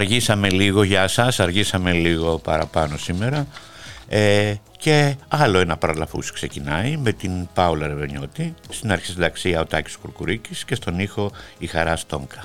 [0.00, 3.46] Αργήσαμε λίγο για σας, αργήσαμε λίγο παραπάνω σήμερα
[4.08, 10.64] ε, και άλλο ένα παραλαφούς ξεκινάει με την Πάουλα Ρεβενιώτη, στην αρχισυνταξία ο Τάκης Κουρκουρίκης
[10.64, 12.44] και στον ήχο η Χαρά Στόμκα.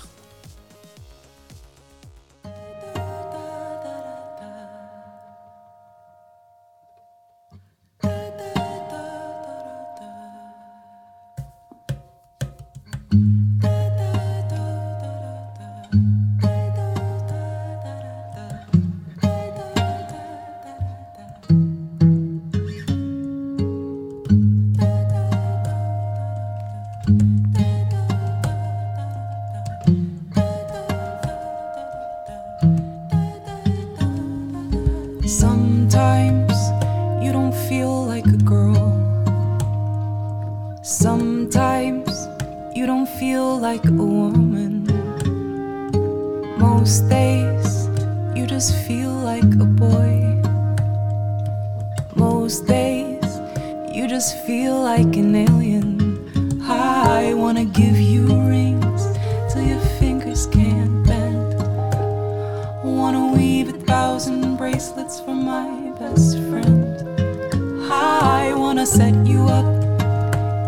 [68.85, 69.65] set you up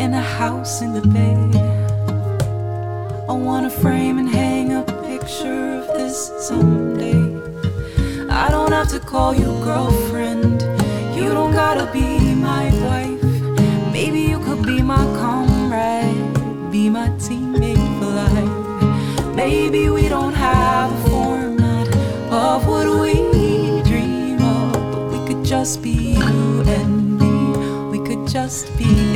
[0.01, 1.35] in a house in the bay.
[3.29, 7.21] I wanna frame and hang a picture of this someday.
[8.29, 10.26] I don't have to call you girlfriend.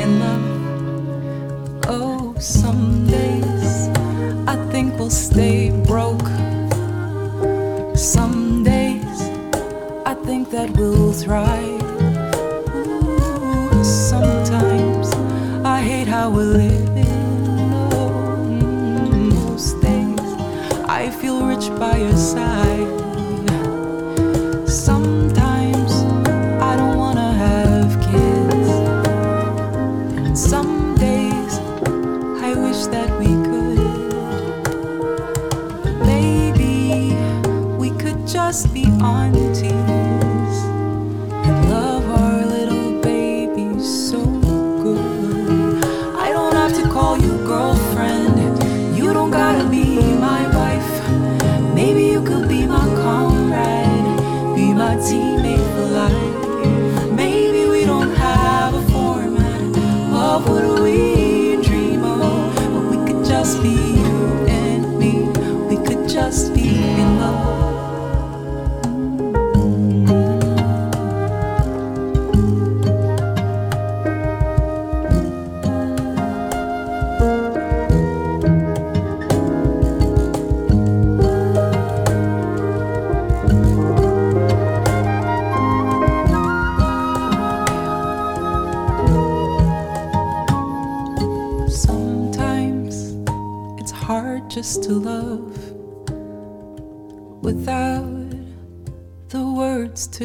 [0.02, 1.86] in love.
[1.88, 3.90] Oh, some days
[4.48, 6.28] I think we'll stay broke.
[7.96, 9.20] Some days
[10.06, 11.84] I think that we'll thrive.
[12.76, 15.14] Ooh, sometimes
[15.64, 17.64] I hate how we're living.
[17.94, 18.38] Oh,
[19.38, 20.20] most days
[21.00, 22.81] I feel rich by your side.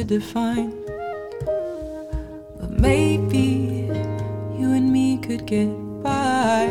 [0.04, 0.72] define.
[2.58, 3.46] But maybe
[4.58, 5.70] you and me could get
[6.02, 6.66] by.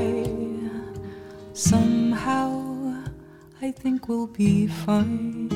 [1.69, 2.49] Somehow,
[3.61, 5.49] I think we'll be fine.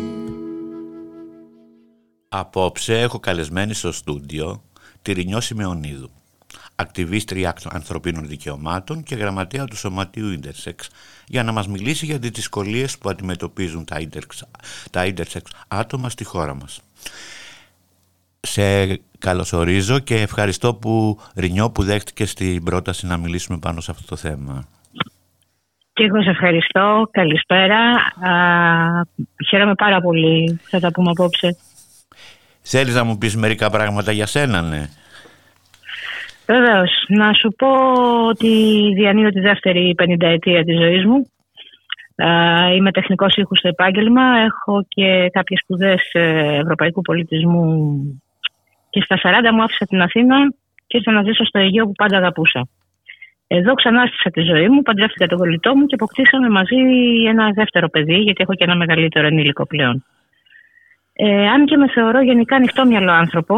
[2.27, 4.63] Απόψε έχω καλεσμένη στο στούντιο
[5.01, 6.09] τη Ρινιό Σιμεωνίδου,
[6.80, 10.88] Ακτιβίστρια ανθρωπίνων δικαιωμάτων και γραμματέα του Σωματείου Ίντερσεξ,
[11.26, 14.44] για να μας μιλήσει για τις δυσκολίες που αντιμετωπίζουν τα ίντερσεξ,
[14.90, 16.80] τα ίντερσεξ άτομα στη χώρα μας.
[18.40, 24.06] Σε καλωσορίζω και ευχαριστώ που Ρινιό που δέχτηκε στην πρόταση να μιλήσουμε πάνω σε αυτό
[24.06, 24.68] το θέμα.
[25.92, 27.08] Και εγώ σε ευχαριστώ.
[27.10, 27.78] Καλησπέρα.
[28.20, 29.06] Α,
[29.48, 31.56] χαίρομαι πάρα πολύ που θα τα πούμε απόψε.
[32.62, 34.88] Θέλεις να μου πεις μερικά πράγματα για σένα, ναι.
[36.52, 37.04] Βεβαίως.
[37.08, 37.70] Να σου πω
[38.28, 38.52] ότι
[38.94, 41.30] διανύω τη δεύτερη πενηνταετία της ζωής μου.
[42.76, 44.22] Είμαι τεχνικός ήχου στο επάγγελμα.
[44.22, 47.66] Έχω και κάποιες σπουδές ε, ευρωπαϊκού πολιτισμού.
[48.90, 50.36] Και στα 40 μου άφησα την Αθήνα
[50.86, 52.68] και ήρθα να ζήσω στο Αιγαίο που πάντα αγαπούσα.
[53.46, 56.76] Εδώ ξανάστησα τη ζωή μου, παντρεύτηκα τον κολλητό μου και αποκτήσαμε μαζί
[57.28, 60.04] ένα δεύτερο παιδί, γιατί έχω και ένα μεγαλύτερο ενήλικο πλέον.
[61.12, 63.54] Ε, αν και με θεωρώ γενικά ανοιχτό μυαλό άνθρωπο,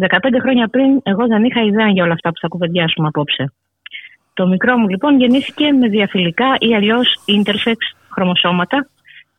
[0.00, 3.52] 15 χρόνια πριν εγώ δεν είχα ιδέα για όλα αυτά που θα κουβεντιάσουμε απόψε.
[4.34, 7.76] Το μικρό μου λοιπόν γεννήθηκε με διαφιλικά ή αλλιώς intersex
[8.10, 8.88] χρωμοσώματα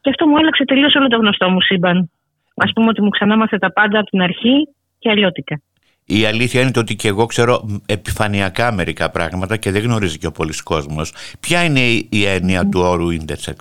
[0.01, 2.09] και αυτό μου άλλαξε τελείως όλο το γνωστό μου σύμπαν.
[2.55, 4.67] Α πούμε ότι μου ξανάμαθε τα πάντα από την αρχή
[4.99, 5.61] και αλλιώτικα.
[6.05, 10.31] Η αλήθεια είναι ότι και εγώ ξέρω επιφανειακά μερικά πράγματα και δεν γνωρίζει και ο
[10.31, 11.13] πολλής κόσμος.
[11.39, 11.79] Ποια είναι
[12.09, 13.57] η έννοια του όρου intersex;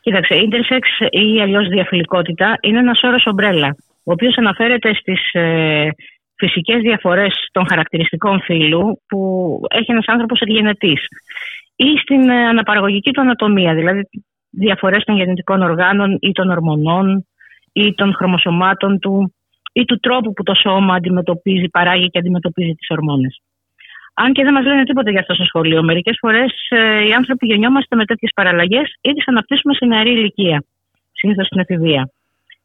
[0.00, 3.76] Κοίταξε, intersex ή αλλιώς διαφιλικότητα είναι ένας όρος ομπρέλα,
[4.08, 5.88] ο οποίος αναφέρεται στις ε,
[6.34, 9.20] φυσικές διαφορές των χαρακτηριστικών φύλου που
[9.68, 10.96] έχει ένας άνθρωπος εγγενετή
[11.76, 14.02] ή στην ε, αναπαραγωγική του ανατομία, δηλαδή
[14.50, 17.26] διαφορές των γεννητικών οργάνων ή των ορμονών
[17.72, 19.34] ή των χρωμοσωμάτων του
[19.72, 23.40] ή του τρόπου που το σώμα αντιμετωπίζει, παράγει και αντιμετωπίζει τις ορμόνες.
[24.14, 25.82] Αν και δεν μας λένε τίποτα για αυτό στο σχολείο.
[25.82, 30.64] Μερικές φορές ε, οι άνθρωποι γεννιόμαστε με τέτοιες παραλλαγές ή τις αναπτύσσουμε σε νεαρή ηλικία,
[31.12, 32.10] συνήθως στην εφηβεία.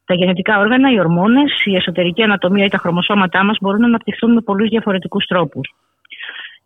[0.04, 4.32] Τα γενετικά όργανα, οι ορμόνες, η εσωτερική ανατομία ή τα χρωμοσώματά μας μπορούν να αναπτυχθούν
[4.32, 5.74] με πολλούς διαφορετικούς τρόπους.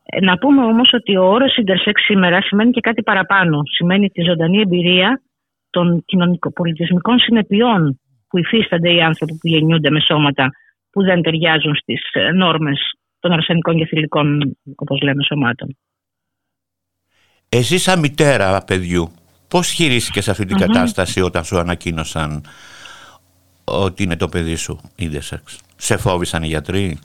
[0.05, 3.63] Ε, να πούμε όμως ότι ο όρος intersex σήμερα σημαίνει και κάτι παραπάνω.
[3.77, 5.23] Σημαίνει τη ζωντανή εμπειρία
[5.71, 10.51] των κοινωνικοπολιτισμικών συνεπειών που υφίστανται οι άνθρωποι που γεννιούνται με σώματα
[10.91, 12.79] που δεν ταιριάζουν στις ε, νόρμες
[13.21, 15.77] των αρσενικών και θηλυκών, όπως λέμε, σωμάτων.
[17.49, 19.11] Εσύ σαν μητέρα παιδιού,
[19.49, 22.43] πώς χειρίστηκες αυτή την κατάσταση όταν σου ανακοίνωσαν
[23.73, 25.59] ότι είναι το παιδί σου ίντεσεξ.
[25.77, 26.99] Σε φόβησαν οι γιατροί.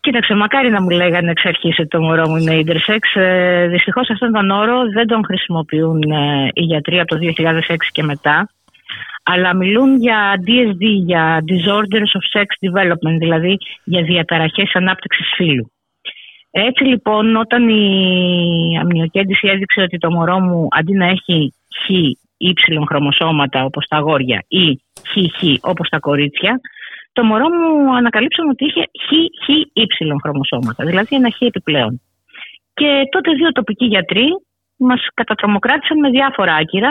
[0.00, 3.14] Κοίταξε, μακάρι να μου λέγανε εξ αρχή ότι το μωρό μου είναι ίντερσεξ.
[3.14, 8.02] Ε, Δυστυχώ αυτόν τον όρο δεν τον χρησιμοποιούν ε, οι γιατροί από το 2006 και
[8.02, 8.48] μετά.
[9.22, 15.72] Αλλά μιλούν για DSD, για Disorders of Sex Development, δηλαδή για διαταραχές ανάπτυξης φύλου.
[16.50, 21.54] Έτσι λοιπόν όταν η αμνιοκέντηση έδειξε ότι το μωρό μου αντί να έχει
[21.84, 24.80] χ-ύψιλον χρωμοσώματα όπως τα αγόρια ή
[25.10, 26.60] χ-χ όπως τα κορίτσια,
[27.12, 32.00] το μωρό μου ανακαλύψαμε ότι είχε χ-χ-ύψιλον χρωμοσώματα, δηλαδή ένα χ επιπλέον.
[32.74, 34.28] Και τότε δύο τοπικοί γιατροί
[34.76, 36.90] μας κατατρομοκράτησαν με διάφορα άκυρα.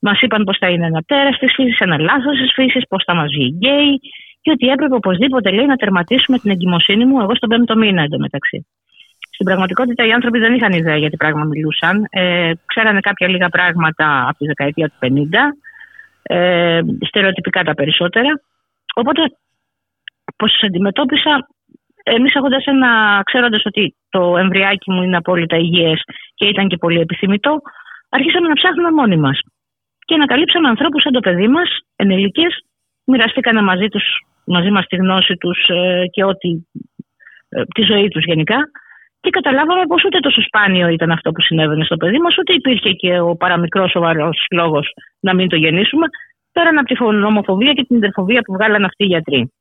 [0.00, 3.14] Μας είπαν πως θα είναι ένα τέρας της φύσης, ένα λάθος της φύσης, πως θα
[3.14, 4.00] μας βγει γκέι
[4.40, 8.66] και ότι έπρεπε οπωσδήποτε λέει, να τερματίσουμε την εγκυμοσύνη μου εγώ στον πέμπτο μήνα εντωμεταξύ.
[9.34, 12.06] Στην πραγματικότητα οι άνθρωποι δεν είχαν ιδέα για τι πράγμα μιλούσαν.
[12.10, 15.06] Ε, ξέρανε κάποια λίγα πράγματα από τη δεκαετία του 50,
[16.32, 18.30] ε, στερεοτυπικά τα περισσότερα.
[18.94, 19.20] Οπότε,
[20.36, 21.48] πώς του αντιμετώπισα,
[22.02, 26.02] εμείς έχοντας ένα, ξέροντας ότι το εμβριάκι μου είναι απόλυτα υγιές
[26.34, 27.60] και ήταν και πολύ επιθυμητό,
[28.08, 29.40] αρχίσαμε να ψάχνουμε μόνοι μας.
[30.06, 32.52] Και ανακαλύψαμε ανθρώπους σαν το παιδί μας, ενηλικές,
[33.04, 34.04] μοιραστήκανε μαζί, τους,
[34.44, 36.48] μαζί μας τη γνώση τους ε, και ό,τι,
[37.48, 38.58] ε, τη ζωή τους γενικά
[39.20, 42.92] και καταλάβαμε πως ούτε τόσο σπάνιο ήταν αυτό που συνέβαινε στο παιδί μας, ούτε υπήρχε
[42.92, 46.06] και ο παραμικρός σοβαρός λόγος να μην το γεννήσουμε,
[46.52, 49.52] πέραν από τη νομοφοβία και την ιντερφοβία που βγάλαν αυτοί οι γιατροί.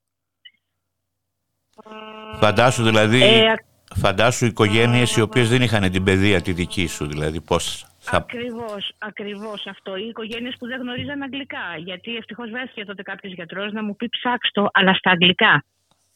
[2.40, 3.54] Φαντάσου δηλαδή, ε,
[3.96, 7.84] φαντάσου οικογένειες οι οποίες δεν είχαν την παιδεία τη δική σου, δηλαδή πώς.
[8.00, 8.18] Θα...
[8.18, 9.96] Ακριβώς, ακριβώς αυτό.
[9.96, 11.66] Οι οικογένειες που δεν γνωρίζαν αγγλικά.
[11.78, 15.64] Γιατί ευτυχώς βρέθηκε τότε κάποιος γιατρός να μου πει ψάξτο, αλλά στα αγγλικά.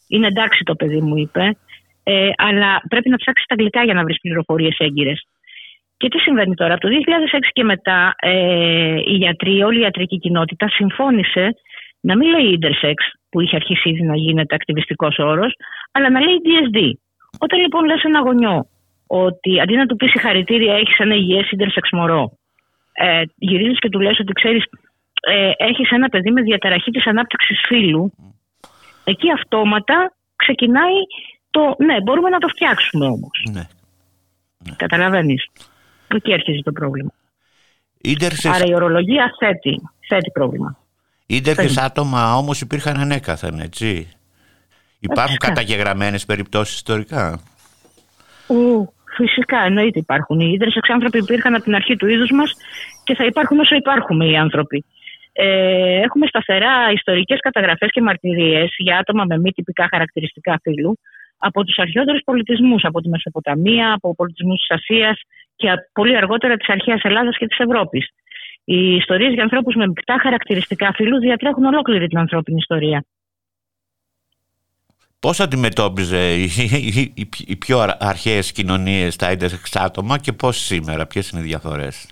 [0.07, 1.57] Είναι εντάξει το παιδί μου, είπε.
[2.03, 5.27] Ε, αλλά πρέπει να ψάξεις τα αγγλικά για να βρεις πληροφορίες έγκυρες.
[5.97, 10.17] Και τι συμβαίνει τώρα; Από το 2006 και μετά ε, οι γιατροί, όλη η ιατρική
[10.19, 11.55] κοινότητα συμφώνησε
[11.99, 12.93] να μην λέει intersex,
[13.29, 15.53] που είχε αρχίσει ήδη να γίνεται ακτιβιστικός όρος,
[15.91, 16.79] αλλά να λέει DSD.
[17.39, 18.67] Όταν λοιπόν λες ένα γονιό
[19.07, 22.31] ότι αντί να του πεις συγχαρητήρια, έχεις ένα υγιές intersex μωρό,
[22.93, 24.63] ε, γυρίζεις και του λες ότι ξέρεις,
[25.21, 28.13] ε, έχεις ένα παιδί με διαταραχή της ανάπτυξης φύλου,
[29.03, 30.99] εκεί αυτόματα ξεκινάει
[31.53, 33.45] το, ναι, μπορούμε να το φτιάξουμε όμως.
[33.51, 33.65] Ναι.
[34.57, 34.75] ναι.
[34.75, 35.47] Καταλαβαίνεις.
[36.07, 37.11] Εκεί αρχίζει το πρόβλημα.
[38.43, 40.77] Άρα η ορολογία θέτει, θέτει πρόβλημα.
[41.25, 44.07] Ίντερ άτομα όμως υπήρχαν ανέκαθεν, έτσι.
[44.99, 47.39] Υπάρχουν καταγεγραμμένες περιπτώσεις ιστορικά.
[48.47, 50.39] Ου, φυσικά, εννοείται υπάρχουν.
[50.39, 52.51] Οι ίντερ άνθρωποι υπήρχαν από την αρχή του είδους μας
[53.03, 54.85] και θα υπάρχουν όσο υπάρχουμε οι άνθρωποι.
[55.33, 60.99] Ε, έχουμε σταθερά ιστορικές καταγραφές και μαρτυρίες για άτομα με μη τυπικά χαρακτηριστικά φύλου
[61.47, 65.21] από τους αρχαιότερους πολιτισμούς, από τη Μεσοποταμία, από πολιτισμούς της Ασίας
[65.55, 68.09] και πολύ αργότερα της αρχαίας Ελλάδας και της Ευρώπης.
[68.63, 73.05] Οι ιστορίες για ανθρώπους με μεικτά χαρακτηριστικά φύλου διατρέχουν ολόκληρη την ανθρώπινη ιστορία.
[75.19, 76.33] Πώς αντιμετώπιζε
[77.45, 82.09] οι, πιο αρχαίες κοινωνίες τα intersex άτομα και πώς σήμερα, ποιες είναι οι διαφορές;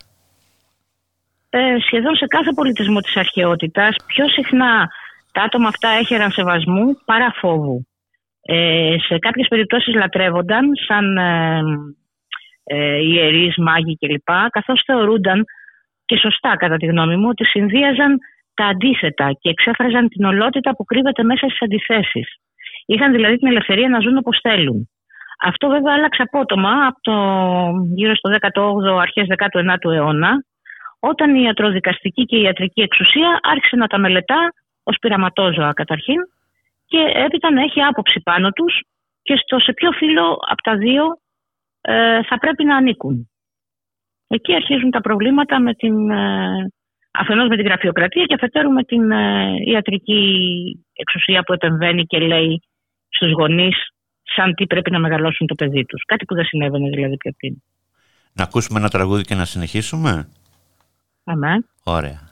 [1.49, 4.89] Ε, σχεδόν σε κάθε πολιτισμό της αρχαιότητας πιο συχνά
[5.31, 7.85] τα άτομα αυτά έχεραν σεβασμού παρά φόβου.
[8.41, 11.61] Ε, σε κάποιες περιπτώσεις λατρεύονταν σαν ε,
[12.63, 14.29] ε, ιερείς, μάγοι κλπ.
[14.49, 15.45] Καθώς θεωρούνταν
[16.05, 18.17] και σωστά κατά τη γνώμη μου ότι συνδύαζαν
[18.53, 22.27] τα αντίθετα και εξέφραζαν την ολότητα που κρύβεται μέσα στις αντιθέσεις.
[22.85, 24.89] Είχαν δηλαδή την ελευθερία να ζουν όπως θέλουν.
[25.43, 27.15] Αυτό βέβαια άλλαξε απότομα από το
[27.95, 30.31] γύρω στο 18ο, αρχές 19ου αιώνα,
[30.99, 36.19] όταν η ιατροδικαστική και η ιατρική εξουσία άρχισε να τα μελετά ως πειραματόζωα καταρχήν
[36.91, 38.73] και έπειτα να έχει άποψη πάνω τους
[39.21, 41.03] και στο σε ποιο φύλλο από τα δύο
[41.81, 43.29] ε, θα πρέπει να ανήκουν.
[44.27, 46.67] Εκεί αρχίζουν τα προβλήματα με την, ε,
[47.11, 50.23] αφενός με την γραφειοκρατία και αφετέρου με την ε, ιατρική
[50.93, 52.61] εξουσία που επεμβαίνει και λέει
[53.09, 53.75] στους γονείς
[54.35, 56.03] σαν τι πρέπει να μεγαλώσουν το παιδί τους.
[56.05, 57.55] Κάτι που δεν συνέβαινε δηλαδή πιο πριν.
[58.33, 60.27] Να ακούσουμε ένα τραγούδι και να συνεχίσουμε.
[61.23, 61.65] Αμέ.
[61.83, 62.30] Ωραία.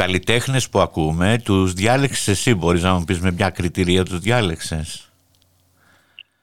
[0.00, 5.12] καλλιτέχνες που ακούμε, τους διάλεξες εσύ, μπορείς να μου πεις με ποια κριτηρία τους διάλεξες;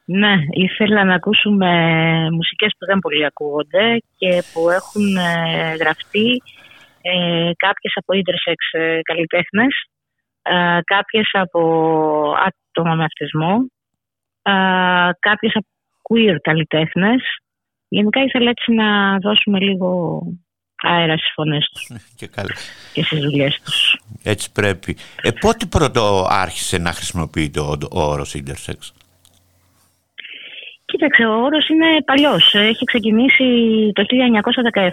[0.06, 1.70] Ναι, ήθελα να ακούσουμε
[2.32, 6.42] μουσικές που δεν πολύ ακούγονται και που έχουν ε, γραφτεί
[7.02, 9.74] ε, κάποιες από ίντερσεξ ε, καλλιτέχνες,
[10.42, 11.62] ε, κάποιες από
[12.48, 13.54] άτομα με αυτισμό,
[14.42, 14.54] ε,
[15.20, 15.68] κάποιες από
[16.08, 17.22] queer καλλιτέχνες.
[17.88, 20.22] Γενικά ήθελα έτσι να δώσουμε λίγο
[20.81, 21.87] αέρας στις φωνές τους
[22.18, 22.53] και, καλά.
[22.94, 24.00] και στις δουλειές τους.
[24.24, 24.98] Έτσι πρέπει.
[25.22, 28.92] Ε, πότε πρώτο άρχισε να χρησιμοποιείται ο, ο όρος intersex?
[30.85, 32.53] Κοίταξε, ο όρος είναι παλιός.
[32.53, 33.44] Έχει ξεκινήσει
[33.94, 34.03] το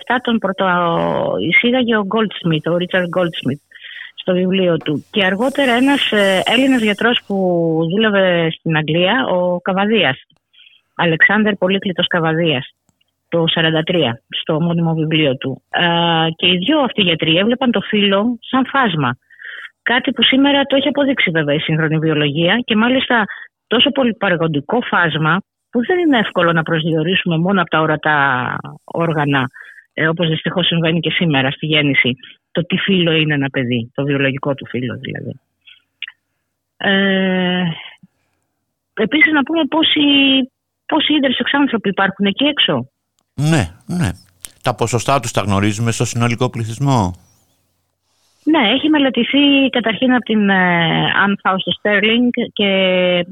[0.09, 0.66] 1917, τον πρώτο
[1.49, 3.62] εισήγαγε ο Goldsmith, ο Richard Goldsmith
[4.14, 5.05] στο βιβλίο του.
[5.11, 7.37] Και αργότερα ένας ε, Έλληνας γιατρός που
[7.90, 10.16] δούλευε στην Αγγλία, ο Καβαδίας,
[10.94, 12.75] Αλεξάνδερ Πολύκλητος Καβαδίας,
[13.35, 13.44] το
[13.87, 15.62] 1943, στο μόνιμο βιβλίο του.
[16.37, 19.16] Και οι δύο αυτοί γιατροί έβλεπαν το φύλλο σαν φάσμα.
[19.83, 23.25] Κάτι που σήμερα το έχει αποδείξει βέβαια η σύγχρονη βιολογία και μάλιστα
[23.66, 28.16] τόσο πολυπαραγοντικό φάσμα που δεν είναι εύκολο να προσδιορίσουμε μόνο από τα ορατά
[28.85, 29.49] όργανα,
[29.94, 32.16] ε, όπως δυστυχώς συμβαίνει και σήμερα στη γέννηση,
[32.53, 35.40] το τι φύλλο είναι ένα παιδί, το βιολογικό του φύλλο δηλαδή.
[36.77, 37.62] Ε,
[38.94, 40.01] επίσης να πούμε πόσοι,
[40.87, 42.88] πόσοι ίδρες εξάνθρωποι υπάρχουν εκεί έξω.
[43.35, 44.11] Ναι, ναι.
[44.62, 47.12] Τα ποσοστά τους τα γνωρίζουμε στο συνολικό πληθυσμό;
[48.44, 50.51] Ναι, έχει μελετηθεί καταρχήν από την
[51.23, 52.70] Αν ε, Φάουστο Στέρλινγκ και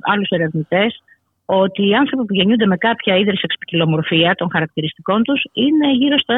[0.00, 1.02] άλλους ερευνητές
[1.44, 6.34] ότι οι άνθρωποι που γεννιούνται με κάποια ίδρυση εξπικυλομορφία των χαρακτηριστικών τους είναι γύρω στο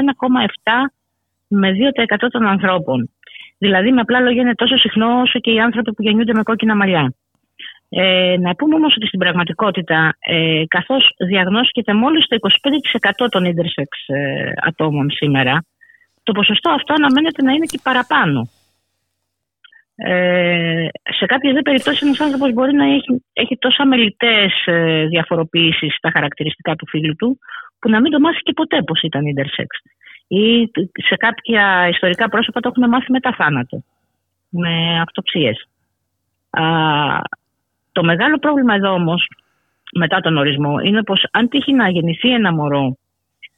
[0.64, 0.72] 1,7
[1.48, 1.70] με
[2.14, 3.10] 2% των ανθρώπων.
[3.58, 6.76] Δηλαδή, με απλά λόγια, είναι τόσο συχνό όσο και οι άνθρωποι που γεννιούνται με κόκκινα
[6.76, 7.14] μαλλιά.
[7.96, 14.14] Ε, να πούμε όμως ότι στην πραγματικότητα, ε, καθώς διαγνώσκεται μόλις το 25% των intersex
[14.14, 15.64] ε, ατόμων σήμερα,
[16.22, 18.48] το ποσοστό αυτό αναμένεται να είναι και παραπάνω.
[19.96, 20.86] Ε,
[21.18, 26.10] σε κάποιες δε περιπτώσεις, ένας άνθρωπος μπορεί να έχει, έχει τόσο αμελητέ ε, διαφοροποιήσει στα
[26.10, 27.38] χαρακτηριστικά του φίλου του,
[27.78, 29.70] που να μην το μάθει και ποτέ πώ ήταν intersex.
[30.26, 30.70] Ή
[31.08, 33.82] σε κάποια ιστορικά πρόσωπα το έχουν μάθει μετά θάνατο,
[34.48, 35.68] με αυτοψίες.
[37.94, 39.28] Το μεγάλο πρόβλημα εδώ όμως,
[39.92, 42.96] μετά τον ορισμό, είναι πως αν τύχει να γεννηθεί ένα μωρό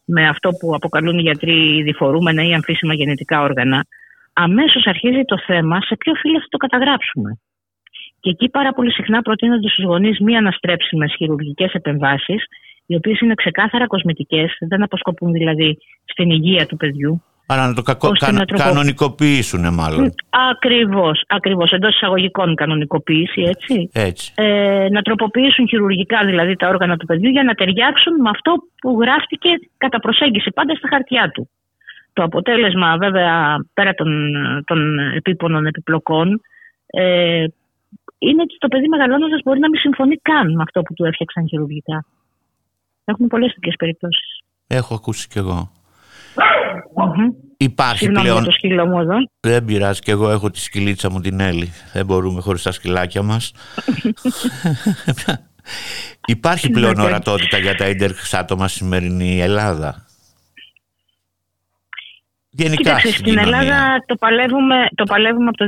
[0.05, 3.87] με αυτό που αποκαλούν οι γιατροί διφορούμενα ή αμφίσιμα γενετικά όργανα,
[4.33, 7.39] αμέσως αρχίζει το θέμα σε ποιο φύλλο θα το καταγράψουμε.
[8.21, 12.45] Και εκεί πάρα πολύ συχνά προτείνονται στους γονείς μη αναστρέψιμες χειρουργικές επεμβάσεις,
[12.87, 17.83] οι οποίες είναι ξεκάθαρα κοσμητικές, δεν αποσκοπούν δηλαδή στην υγεία του παιδιού, Άρα να το
[17.83, 18.11] κακο...
[18.57, 20.15] κανονικοποιήσουν μάλλον.
[20.51, 23.91] Ακριβώς, ακριβώς, εντός εισαγωγικών κανονικοποίηση, έτσι.
[23.93, 24.33] έτσι.
[24.35, 28.99] Ε, να τροποποιήσουν χειρουργικά δηλαδή τα όργανα του παιδιού για να ταιριάξουν με αυτό που
[29.01, 31.49] γράφτηκε κατά προσέγγιση πάντα στα χαρτιά του.
[32.13, 34.09] Το αποτέλεσμα βέβαια πέρα των,
[34.65, 36.41] των επίπονων επιπλοκών
[36.87, 37.45] ε,
[38.19, 41.49] είναι ότι το παιδί μεγαλώνοντας μπορεί να μην συμφωνεί καν με αυτό που του έφτιαξαν
[41.49, 42.05] χειρουργικά.
[43.05, 44.41] Έχουμε πολλές τέτοιες περιπτώσεις.
[44.67, 45.71] Έχω ακούσει κι εγώ.
[47.57, 48.45] Υπάρχει Συγγνώμη πλέον.
[48.45, 49.15] το σκύλο μου εδώ.
[49.41, 51.73] Δεν πειράζει και εγώ έχω τη σκυλίτσα μου την Έλλη.
[51.93, 53.53] Δεν μπορούμε χωρίς τα σκυλάκια μας.
[56.27, 60.07] Υπάρχει πλέον ορατότητα για τα ίντερξ άτομα στη σημερινή Ελλάδα;
[62.51, 63.59] Γενικά Κοίταξε, στην κοινωνία.
[63.59, 65.65] Ελλάδα το παλεύουμε, το παλεύουμε από το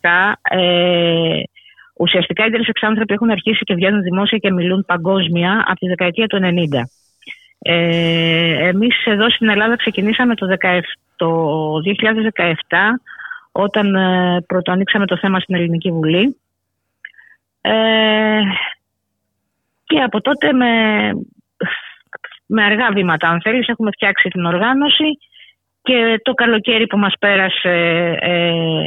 [0.00, 0.34] 2017.
[0.42, 1.40] Ε,
[1.96, 6.26] ουσιαστικά οι τρεις άνθρωποι έχουν αρχίσει και βγαίνουν δημόσια και μιλούν παγκόσμια από τη δεκαετία
[6.26, 6.46] του 90.
[7.62, 10.80] Ε, εμείς εδώ στην Ελλάδα ξεκινήσαμε το, 17,
[11.16, 11.72] το
[12.38, 12.54] 2017
[13.52, 16.36] όταν ε, πρωτοανοίξαμε το θέμα στην Ελληνική Βουλή.
[17.60, 18.40] Ε,
[19.84, 20.66] και από τότε με,
[22.46, 25.18] με αργά βήματα αν θέλεις έχουμε φτιάξει την οργάνωση
[25.82, 28.84] και το καλοκαίρι που μας πέρασε ε,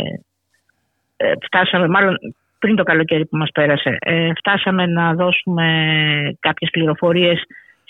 [1.17, 2.17] ε, φτάσαμε, μάλλον
[2.59, 5.67] πριν το καλοκαίρι που μας πέρασε, ε, φτάσαμε να δώσουμε
[6.39, 7.43] κάποιες πληροφορίες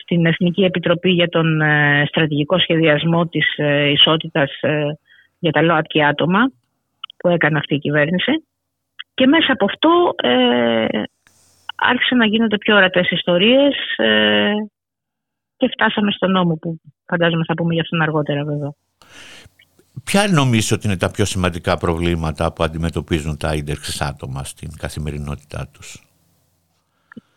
[0.03, 4.97] στην Εθνική Επιτροπή για τον ε, Στρατηγικό Σχεδιασμό της ε, Ισότητας ε,
[5.39, 6.51] για τα ΛΟΑΤΚΙ άτομα
[7.17, 8.43] που έκανε αυτή η κυβέρνηση
[9.13, 11.01] και μέσα από αυτό ε,
[11.75, 14.53] άρχισαν να γίνονται πιο ορατές ιστορίες ε,
[15.57, 18.73] και φτάσαμε στον νόμο που φαντάζομαι θα πούμε για αυτόν αργότερα βέβαια.
[20.03, 25.69] Ποια νομίζεις ότι είναι τα πιο σημαντικά προβλήματα που αντιμετωπίζουν τα ίντερξ άτομα στην καθημερινότητά
[25.73, 26.03] τους;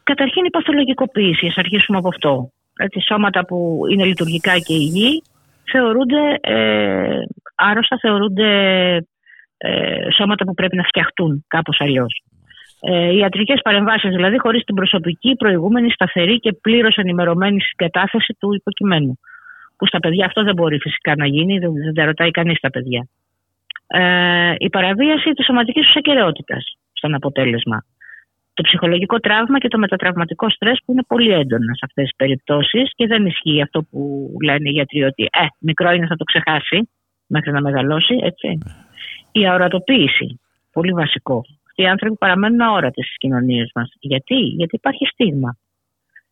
[0.03, 2.53] Καταρχήν η παθολογικοποίηση, ας αρχίσουμε από αυτό.
[2.79, 5.23] Έτσι, σώματα που είναι λειτουργικά και υγιή
[5.73, 7.19] θεωρούνται ε,
[7.55, 8.51] άρρωστα, θεωρούνται
[9.57, 12.23] ε, σώματα που πρέπει να φτιαχτούν κάπως αλλιώς.
[12.81, 18.55] Ε, οι ιατρικές παρεμβάσεις δηλαδή χωρίς την προσωπική, προηγούμενη, σταθερή και πλήρως ενημερωμένη συγκατάθεση του
[18.55, 19.19] υποκειμένου.
[19.77, 22.71] Που στα παιδιά αυτό δεν μπορεί φυσικά να γίνει, δεν, δεν τα ρωτάει κανείς τα
[22.71, 23.09] παιδιά.
[23.87, 27.85] ε, η παραβίαση της σωματικής τους ακαιρεότητας στον αποτέλεσμα.
[28.57, 32.91] Το ψυχολογικό τραύμα και το μετατραυματικό στρες που είναι πολύ έντονα σε αυτές τις περιπτώσεις
[32.95, 36.89] και δεν ισχύει αυτό που λένε οι γιατροί ότι ε, μικρό είναι θα το ξεχάσει
[37.27, 38.59] μέχρι να μεγαλώσει, έτσι.
[39.33, 40.41] Η αορατοποίηση,
[40.73, 41.45] πολύ βασικό.
[41.69, 43.89] Αυτοί οι άνθρωποι παραμένουν αόρατοι στις κοινωνίες μας.
[44.01, 45.57] Γιατί, Γιατί υπάρχει στίγμα.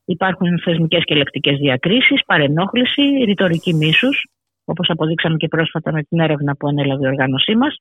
[0.05, 4.27] Υπάρχουν θεσμικές και λεκτικές διακρίσεις, παρενόχληση, ρητορική μίσους,
[4.65, 7.77] όπως αποδείξαμε και πρόσφατα με την έρευνα που ανέλαβε η οργάνωσή μας,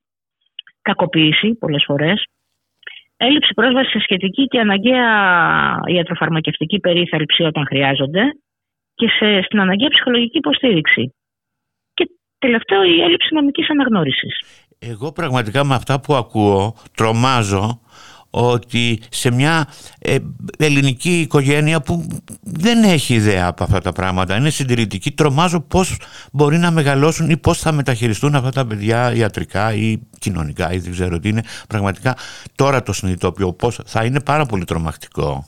[0.82, 2.24] κακοποίηση πολλές φορές,
[3.16, 5.10] έλλειψη πρόσβασης σε σχετική και αναγκαία
[5.86, 8.22] ιατροφαρμακευτική περίθαλψη όταν χρειάζονται
[8.94, 11.14] και σε, στην αναγκαία ψυχολογική υποστήριξη.
[11.94, 14.34] Και τελευταίο, η έλλειψη νομικής αναγνώρισης.
[14.78, 17.80] Εγώ πραγματικά με αυτά που ακούω τρομάζω
[18.34, 19.66] ότι σε μια
[19.98, 20.16] ε,
[20.58, 22.06] ελληνική οικογένεια που
[22.42, 25.96] δεν έχει ιδέα από αυτά τα πράγματα, είναι συντηρητική, τρομάζω πώς
[26.32, 30.92] μπορεί να μεγαλώσουν ή πώς θα μεταχειριστούν αυτά τα παιδιά ιατρικά ή κοινωνικά ή δεν
[30.92, 31.42] ξέρω τι είναι.
[31.68, 32.16] Πραγματικά
[32.54, 35.46] τώρα το συνειδητοποιώ πώς θα είναι πάρα πολύ τρομακτικό.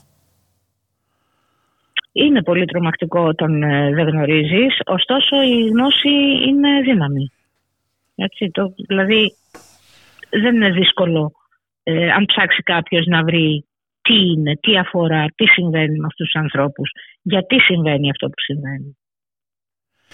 [2.11, 6.09] Είναι πολύ τρομακτικό όταν ε, δεν γνωρίζεις, ωστόσο η γνώση
[6.47, 7.31] είναι δύναμη.
[8.15, 9.33] Έτσι, το, δηλαδή
[10.29, 11.31] δεν είναι δύσκολο
[11.89, 13.65] ε, αν ψάξει κάποιος να βρει
[14.01, 18.97] τι είναι, τι αφορά, τι συμβαίνει με αυτούς τους ανθρώπους, γιατί συμβαίνει αυτό που συμβαίνει.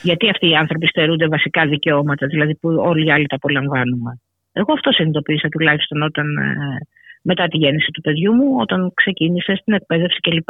[0.01, 4.19] Γιατί αυτοί οι άνθρωποι στερούνται βασικά δικαιώματα, δηλαδή που όλοι οι άλλοι τα απολαμβάνουμε.
[4.53, 6.77] Εγώ αυτό συνειδητοποίησα τουλάχιστον όταν, ε,
[7.21, 10.49] μετά τη γέννηση του παιδιού μου, όταν ξεκίνησε στην εκπαίδευση κλπ.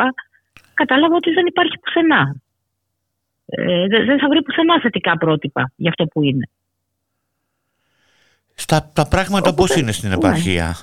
[0.74, 2.36] Κατάλαβα ότι δεν υπάρχει πουθενά.
[3.46, 6.50] Ε, δεν θα βρει πουθενά θετικά πρότυπα για αυτό που είναι.
[8.54, 10.16] Στα, τα πράγματα πώς είναι στην ναι.
[10.16, 10.76] επαρχία,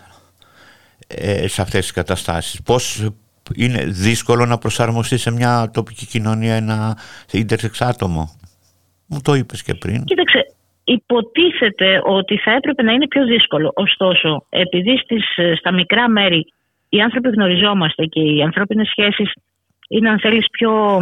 [1.14, 2.62] ε, σε αυτές τις καταστάσεις.
[2.62, 3.08] Πώς
[3.54, 6.98] είναι δύσκολο να προσαρμοστεί σε μια τοπική κοινωνία ένα
[7.32, 8.30] intersex άτομο;
[9.06, 10.04] Μου το είπες και πριν.
[10.04, 13.72] Κοίταξε, υποτίθεται ότι θα έπρεπε να είναι πιο δύσκολο.
[13.74, 15.24] Ωστόσο, επειδή στις,
[15.58, 16.46] στα μικρά μέρη
[16.88, 19.32] οι άνθρωποι γνωριζόμαστε και οι ανθρώπινες σχέσεις
[19.88, 20.98] είναι αν θέλεις πιο,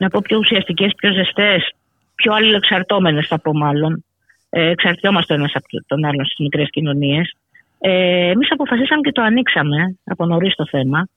[0.00, 1.74] να πω πιο ουσιαστικές, πιο ζεστές,
[2.14, 4.04] πιο αλληλεξαρτώμενες θα πω μάλλον.
[4.50, 7.36] Ε, εξαρτιόμαστε ένας από τον άλλον στις μικρές κοινωνίες.
[7.78, 11.08] Ε, εμείς αποφασίσαμε και το ανοίξαμε από νωρίς το θέμα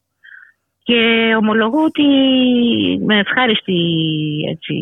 [0.83, 2.07] και ομολογώ ότι
[3.05, 3.79] με ευχάριστη
[4.49, 4.75] έτσι,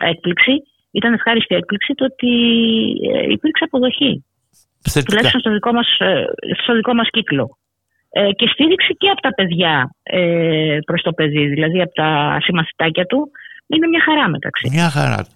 [0.00, 0.52] έκπληξη,
[0.90, 2.32] ήταν ευχάριστη έκπληξη το ότι
[3.12, 4.24] ε, υπήρξε αποδοχή.
[5.04, 6.24] Τουλάχιστον στο δικό μας, ε,
[6.62, 7.58] στο δικό μας κύκλο.
[8.10, 13.06] Ε, και στήριξη και από τα παιδιά ε, προς το παιδί, δηλαδή από τα συμμαθητάκια
[13.06, 13.30] του,
[13.66, 14.68] είναι μια χαρά μεταξύ.
[14.72, 15.26] Μια χαρά.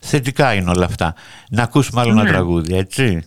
[0.00, 1.14] Θετικά είναι όλα αυτά.
[1.50, 2.20] Να ακούσουμε άλλο ναι.
[2.20, 3.26] ένα τραγούδι, έτσι.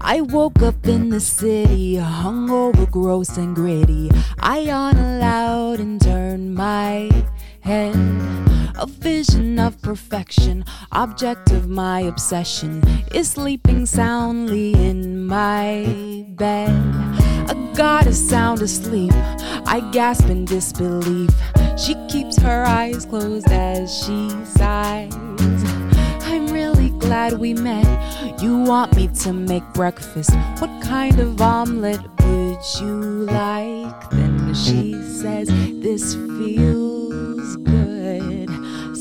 [0.00, 4.10] I woke up in the city, hungover, gross and gritty.
[4.38, 7.10] I yawned aloud and turned my
[7.64, 7.96] head.
[8.76, 16.68] A vision of perfection, object of my obsession, is sleeping soundly in my bed.
[17.48, 19.12] A goddess sound asleep,
[19.66, 21.30] I gasp in disbelief.
[21.78, 25.14] She keeps her eyes closed as she sighs.
[26.24, 28.42] I'm really glad we met.
[28.42, 30.34] You want me to make breakfast?
[30.58, 34.10] What kind of omelet would you like?
[34.10, 35.48] Then she says,
[35.80, 36.83] This feels.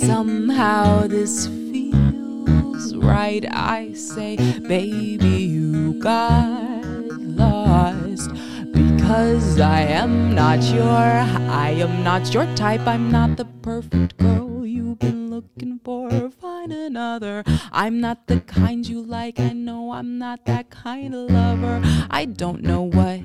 [0.06, 3.46] Somehow this feels right.
[3.50, 6.84] I say, baby, you got
[7.20, 8.30] lost.
[9.04, 12.88] Because I am not your, I am not your type.
[12.88, 16.10] I'm not the perfect girl you've been looking for.
[16.30, 17.44] Find another.
[17.74, 19.42] I'm not the kind you like.
[19.42, 21.82] I know I'm not that kind of lover.
[22.10, 23.20] I don't know what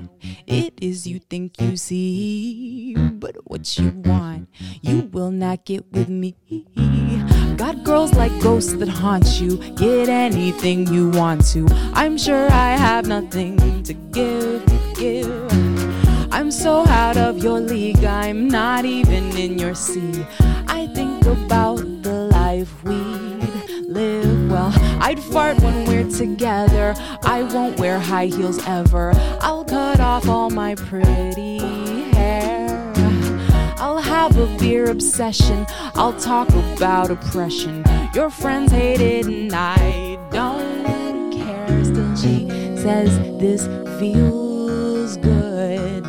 [0.45, 4.49] it is you think you see, but what you want,
[4.81, 6.35] you will not get with me.
[7.59, 9.57] Got girls like ghosts that haunt you.
[9.75, 11.67] Get anything you want to.
[11.93, 14.63] I'm sure I have nothing to give,
[14.95, 16.31] give.
[16.31, 20.25] I'm so out of your league, I'm not even in your sea.
[20.69, 24.71] I think about the life we'd live well.
[25.01, 26.95] I'd fart when we're together.
[27.23, 29.11] I won't wear high heels ever.
[29.41, 31.57] I'll cut off all my pretty
[32.13, 32.68] hair.
[33.79, 35.65] I'll have a beer obsession.
[35.95, 37.85] I'll talk about oppression.
[38.13, 41.85] Your friends hate it and I don't care.
[41.85, 43.67] Still, she says this
[43.99, 46.03] feels good.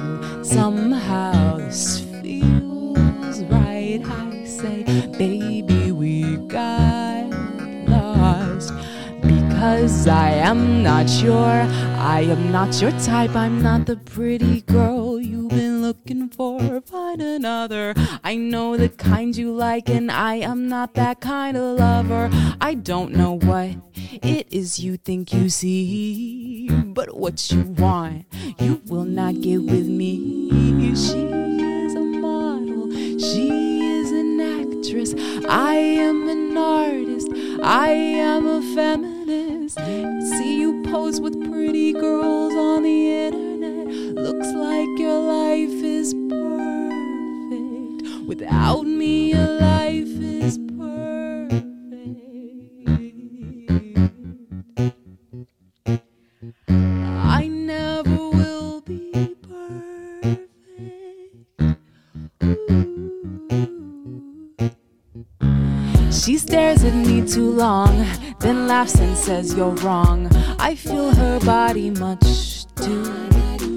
[0.44, 1.39] Somehow
[10.50, 13.36] am not your, I am not your type.
[13.36, 16.80] I'm not the pretty girl you've been looking for.
[16.80, 17.94] Find another.
[18.24, 22.30] I know the kind you like, and I am not that kind of lover.
[22.60, 28.26] I don't know what it is you think you see, but what you want,
[28.58, 30.94] you will not get with me.
[30.96, 32.90] She is a model.
[33.18, 35.14] She is an actress.
[35.48, 37.28] I am an artist.
[37.62, 39.19] I am a feminist.
[39.30, 43.86] See you pose with pretty girls on the internet.
[44.16, 48.02] Looks like your life is perfect.
[48.26, 50.69] Without me, your life is perfect.
[67.30, 68.04] Too long,
[68.40, 70.28] then laughs and says you're wrong.
[70.58, 73.04] I feel her body much too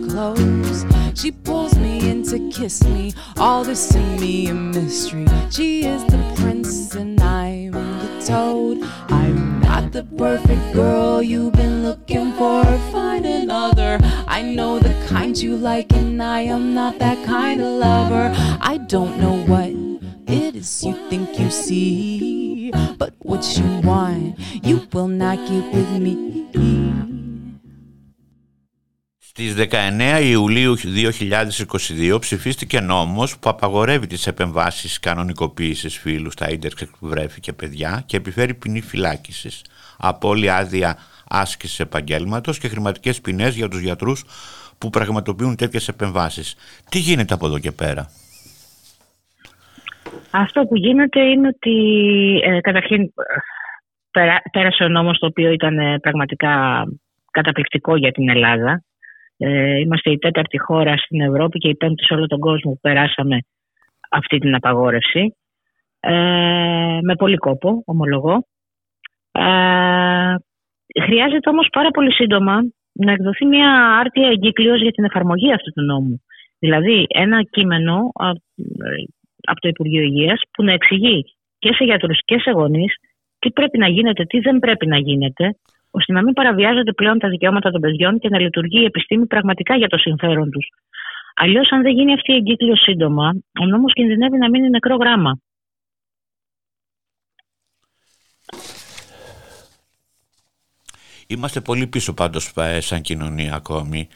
[0.10, 0.86] close.
[1.14, 5.28] She pulls me in to kiss me, all this to me a mystery.
[5.52, 8.80] She is the prince and I'm the toad.
[9.10, 12.64] I'm not the perfect girl you've been looking for.
[12.92, 14.00] Find another.
[14.28, 18.34] I know the kind you like, and I am not that kind of lover.
[18.62, 19.70] I don't know what
[20.28, 22.43] it is you think you see,
[23.00, 24.24] but what you want,
[24.68, 26.16] you will not get with me.
[29.36, 37.08] Στις 19 Ιουλίου 2022 ψηφίστηκε νόμος που απαγορεύει τις επεμβάσεις κανονικοποίησης φύλους στα ίντερνετ που
[37.08, 39.62] βρέφη παιδιά και επιφέρει ποινή φυλάκισης,
[39.98, 44.24] απώλεια άδεια άσκησης επαγγέλματος και χρηματικές ποινές για τους γιατρούς
[44.78, 46.56] που πραγματοποιούν τέτοιες επεμβάσεις.
[46.90, 48.12] Τι γίνεται από εδώ και πέρα;
[50.36, 51.76] Αυτό που γίνεται είναι ότι
[52.44, 53.14] ε, καταρχήν
[54.12, 56.84] πέρα, πέρασε ο νόμος το οποίο ήταν ε, πραγματικά
[57.32, 58.84] καταπληκτικό για την Ελλάδα.
[59.38, 62.80] Ε, είμαστε η τέταρτη χώρα στην Ευρώπη και η πέμπτη σε όλο τον κόσμο που
[62.82, 63.38] περάσαμε
[64.10, 65.36] αυτή την απαγόρευση.
[66.00, 68.46] Ε, με πολύ κόπο, ομολογώ.
[69.32, 70.36] Ε,
[71.02, 72.60] χρειάζεται όμως πάρα πολύ σύντομα
[72.94, 76.22] να εκδοθεί μια άρτια εγκύκλειος για την εφαρμογή αυτού του νόμου.
[76.60, 78.12] Δηλαδή ένα κείμενο
[79.48, 81.26] από το Υπουργείο Υγείας που να εξηγεί
[81.60, 82.96] και σε γιατρούς και σε γονείς
[83.40, 85.58] τι πρέπει να γίνεται, τι δεν πρέπει να γίνεται,
[85.92, 89.76] ώστε να μην παραβιάζονται πλέον τα δικαιώματα των παιδιών και να λειτουργεί η επιστήμη πραγματικά
[89.76, 90.68] για το συμφέρον τους.
[91.36, 95.40] Αλλιώς, αν δεν γίνει αυτή η εγκύκλιο σύντομα, ο νόμος κινδυνεύει να μείνει νεκρό γράμμα.
[101.28, 104.08] Είμαστε πολύ πίσω πάντως ε, σαν κοινωνία ακόμη.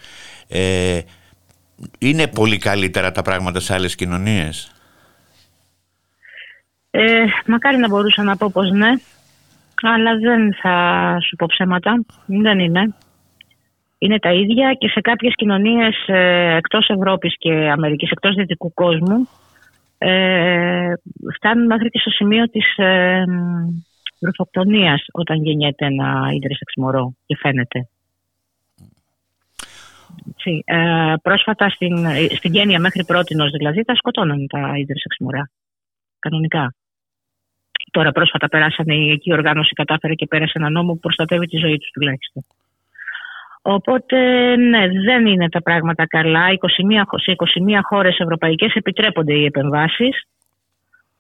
[0.48, 1.02] Ε,
[2.00, 4.72] είναι πολύ καλύτερα τα πράγματα σε άλλες κοινωνίες;
[7.00, 8.92] Ε, μακάρι να μπορούσα να πω πως ναι,
[9.82, 10.76] αλλά δεν θα
[11.28, 12.06] σου πω ψέματα.
[12.26, 12.96] Δεν είναι.
[13.98, 19.30] Είναι τα ίδια και σε κάποιες κοινωνίες ε, εκτός Ευρώπης και Αμερικής, εκτός δυτικού κόσμου,
[19.98, 20.94] ε,
[21.36, 23.24] φτάνουν μέχρι και στο σημείο της ε,
[25.12, 27.88] όταν γεννιέται ένα ίδρυσεξ μωρό και φαίνεται.
[30.64, 31.98] Ε, πρόσφατα στην,
[32.36, 35.50] στην Γένεια μέχρι πρότινος δηλαδή τα σκοτώναν τα ίδρυσεξ μωρά.
[36.20, 36.74] Κανονικά.
[37.91, 41.78] Τώρα πρόσφατα περάσανε η εκεί οργάνωση κατάφερε και πέρασε ένα νόμο που προστατεύει τη ζωή
[41.78, 42.43] τους τουλάχιστον.
[43.62, 44.17] Οπότε
[44.56, 46.45] ναι, δεν είναι τα πράγματα καλά.
[46.47, 50.21] 21, σε 21 χώρες ευρωπαϊκές επιτρέπονται οι επεμβάσεις.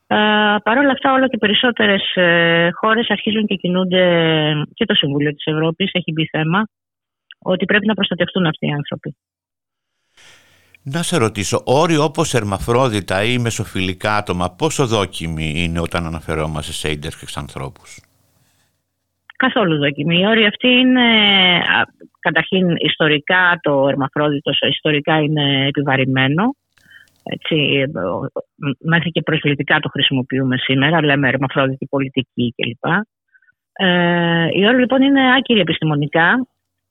[0.07, 0.15] Ε,
[0.63, 4.03] Παρ' όλα αυτά όλο και περισσότερες ε, χώρες αρχίζουν και κινούνται
[4.73, 6.67] και το Συμβούλιο της Ευρώπης έχει μπει θέμα
[7.39, 9.15] ότι πρέπει να προστατευτούν αυτοί οι άνθρωποι.
[10.93, 16.91] Να σε ρωτήσω, όροι όπως ερμαφρόδιτα ή μεσοφιλικά άτομα πόσο δόκιμοι είναι όταν αναφερόμαστε σε
[16.91, 18.01] ίντερχεξ ανθρώπους;
[19.35, 20.19] Καθόλου δόκιμοι.
[20.19, 21.07] Οι όροι αυτοί είναι
[22.19, 26.55] καταρχήν ιστορικά το ερμαφρόδιτο ιστορικά είναι επιβαρημένο.
[27.23, 27.83] Έτσι,
[28.79, 32.85] μέχρι και προσβλητικά το χρησιμοποιούμε σήμερα, λέμε ερμαφρόδιτη πολιτική κλπ.
[33.73, 36.47] Ε, οι όροι λοιπόν είναι άκυροι επιστημονικά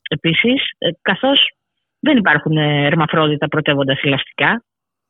[0.08, 1.55] επίσης, ε, καθώς
[2.06, 4.64] δεν υπάρχουν ε, ερμαφρόδιτα πρωτεύοντα ελαστικά.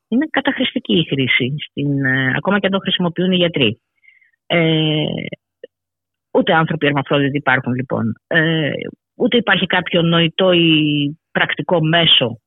[0.09, 3.81] Είναι καταχρηστική η χρήση, στην, ε, ακόμα και αν το χρησιμοποιούν οι γιατροί.
[4.47, 5.05] Ε,
[6.37, 8.05] ούτε άνθρωποι ερμαφρόδιτοι υπάρχουν λοιπόν.
[8.27, 8.71] Ε,
[9.17, 10.71] ούτε υπάρχει κάποιο νοητό ή
[11.33, 12.41] πρακτικό μέσο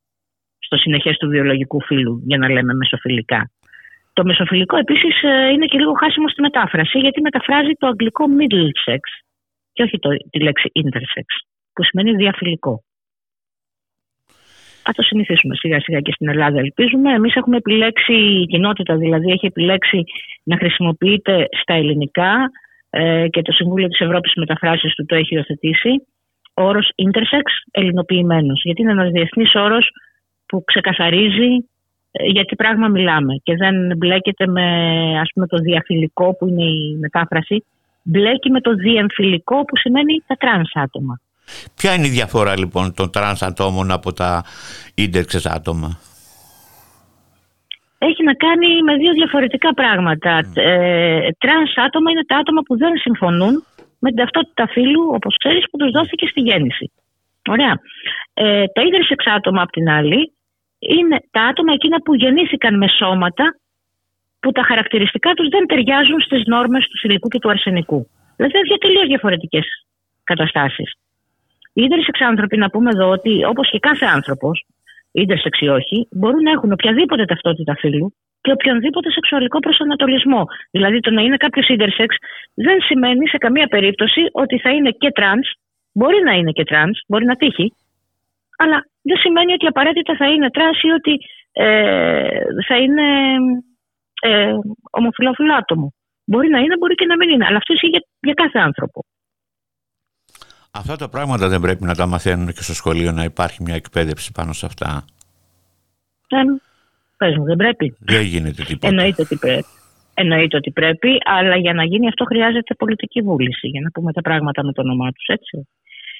[0.59, 3.51] στο συνεχές του βιολογικού φύλου, για να λέμε μεσοφιλικά.
[4.13, 8.71] Το μεσοφιλικό επίσης ε, είναι και λίγο χάσιμο στη μετάφραση, γιατί μεταφράζει το αγγλικό middle
[8.85, 9.03] sex
[9.73, 11.27] και όχι το, τη λέξη intersex,
[11.73, 12.83] που σημαίνει διαφιλικό.
[14.89, 17.13] Α το συνηθίσουμε σιγά σιγά και στην Ελλάδα, ελπίζουμε.
[17.13, 20.03] Εμείς έχουμε επιλέξει, η κοινότητα δηλαδή έχει επιλέξει
[20.43, 22.31] να χρησιμοποιείται στα ελληνικά
[22.89, 25.91] ε, και το Συμβούλιο της Ευρώπης μεταφράσεις του το έχει υιοθετήσει
[26.53, 28.61] όρος intersex ελληνοποιημένος.
[28.63, 29.89] Γιατί είναι ένας διεθνής όρος
[30.45, 31.51] που ξεκαθαρίζει
[32.11, 34.65] ε, για τι πράγμα μιλάμε και δεν μπλέκεται με
[35.19, 37.65] ας πούμε το διαφυλικό που είναι η μετάφραση
[38.03, 41.19] μπλέκει με το διεμφυλικό που σημαίνει τα τρανς άτομα.
[41.75, 44.43] Ποια είναι η διαφορά λοιπόν των τρανς ατόμων από τα
[44.95, 45.99] intersex άτομα;
[47.97, 50.39] Έχει να κάνει με δύο διαφορετικά πράγματα.
[50.39, 50.51] Μμ.
[50.53, 53.63] Ε, τρανς άτομα είναι τα άτομα που δεν συμφωνούν
[53.99, 56.91] με την ταυτότητα φύλου, όπως ξέρεις, που τους δόθηκε στη γέννηση.
[57.47, 57.79] Ωραία.
[58.33, 60.33] Ε, τα ίντερσεξ άτομα, απ' την άλλη,
[60.79, 63.55] είναι τα άτομα εκείνα που γεννήθηκαν με σώματα
[64.39, 68.07] που τα χαρακτηριστικά τους δεν ταιριάζουν στις νόρμες του σιλικού και του αρσενικού.
[68.35, 69.65] Δηλαδή για τελείως διαφορετικές
[70.23, 70.93] καταστάσεις.
[71.79, 74.65] Οι ίντερσεξ άνθρωποι, να πούμε εδώ ότι όπως και κάθε άνθρωπος,
[75.11, 80.43] ίντερσεξ ή όχι, μπορούν να έχουν οποιαδήποτε ταυτότητα φύλου και οποιονδήποτε σεξουαλικό προσανατολισμό.
[80.71, 82.15] Δηλαδή το να είναι κάποιος intersex
[82.53, 85.47] δεν σημαίνει σε καμία περίπτωση ότι θα είναι και τρανς,
[85.93, 87.73] μπορεί να είναι και τρανς, μπορεί να τύχει,
[88.57, 91.13] αλλά δεν σημαίνει ότι απαραίτητα θα είναι τρανς ή ότι
[91.51, 93.07] ε, θα είναι
[94.21, 94.53] ε,
[94.91, 95.93] ομοφυλόφιλο άτομο.
[96.25, 97.45] Μπορεί να είναι, μπορεί και να μην είναι.
[97.45, 98.99] Αλλά αυτό ισχύει για, για κάθε άνθρωπο.
[100.71, 104.31] Αυτά τα πράγματα δεν πρέπει να τα μαθαίνουν και στο σχολείο να υπάρχει μια εκπαίδευση
[104.31, 105.05] πάνω σε αυτά.
[106.27, 106.37] Ε,
[107.17, 107.95] πες μου, δεν πρέπει.
[107.99, 108.87] Δεν γίνεται τίποτα.
[108.87, 109.65] Εννοείται ότι πρέπει.
[110.13, 114.21] Εννοείται ότι πρέπει, αλλά για να γίνει αυτό χρειάζεται πολιτική βούληση, για να πούμε τα
[114.21, 115.67] πράγματα με το όνομά τους, έτσι.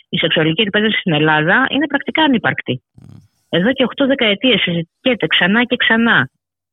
[0.09, 2.81] Η σεξουαλική εκπαίδευση στην Ελλάδα είναι πρακτικά ανύπαρκτη.
[3.01, 3.17] Mm.
[3.49, 6.29] Εδώ και 8 δεκαετίες συζητιέται ξανά και ξανά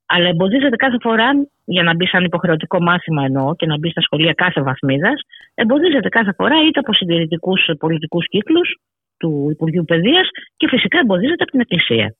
[0.06, 1.30] αλλά εμποδίζεται κάθε φορά
[1.64, 5.20] για να μπει σαν υποχρεωτικό μάθημα εννοώ και να μπει στα σχολεία κάθε βαθμίδας,
[5.54, 8.76] εμποδίζεται κάθε φορά είτε από συντηρητικούς πολιτικούς κύκλους
[9.18, 12.14] του Υπουργείου Παιδείας και φυσικά εμποδίζεται από την Εκκλησία.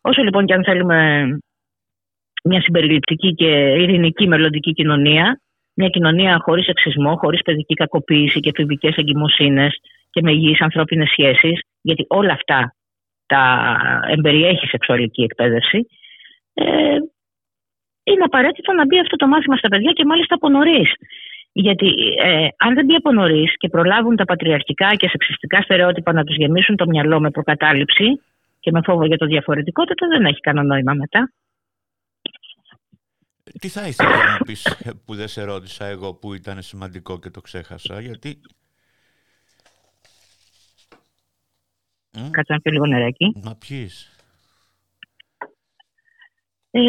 [0.00, 0.98] Όσο λοιπόν και αν θέλουμε
[2.44, 5.40] μια συμπεριληπτική και ειρηνική μελλοντική κοινωνία,
[5.74, 11.60] μια κοινωνία χωρίς εξισμό, χωρίς παιδική κακοποίηση και εφηβικέ εγκυμοσύνες και με υγιείς ανθρώπινες σχέσεις,
[11.80, 12.74] γιατί όλα αυτά
[13.26, 13.42] τα
[14.08, 15.86] εμπεριέχει σεξουαλική εκπαίδευση,
[16.54, 16.98] ε,
[18.04, 20.92] είναι απαραίτητο να μπει αυτό το μάθημα στα παιδιά και μάλιστα από νωρίς.
[21.52, 21.86] Γιατί
[22.22, 26.36] ε, αν δεν μπει από νωρίς και προλάβουν τα πατριαρχικά και σεξιστικά στερεότυπα να τους
[26.36, 28.20] γεμίσουν το μυαλό με προκατάληψη
[28.60, 31.32] και με φόβο για το διαφορετικό, τότε δεν έχει κανένα νόημα μετά.
[33.60, 37.40] Τι θα ήθελα να πεις που δεν σε ρώτησα εγώ που ήταν σημαντικό και το
[37.40, 38.40] ξέχασα, γιατί...
[42.30, 43.32] Κάτσε να πιω λίγο νεράκι.
[43.42, 44.13] Να πιείς.
[46.76, 46.80] Ε...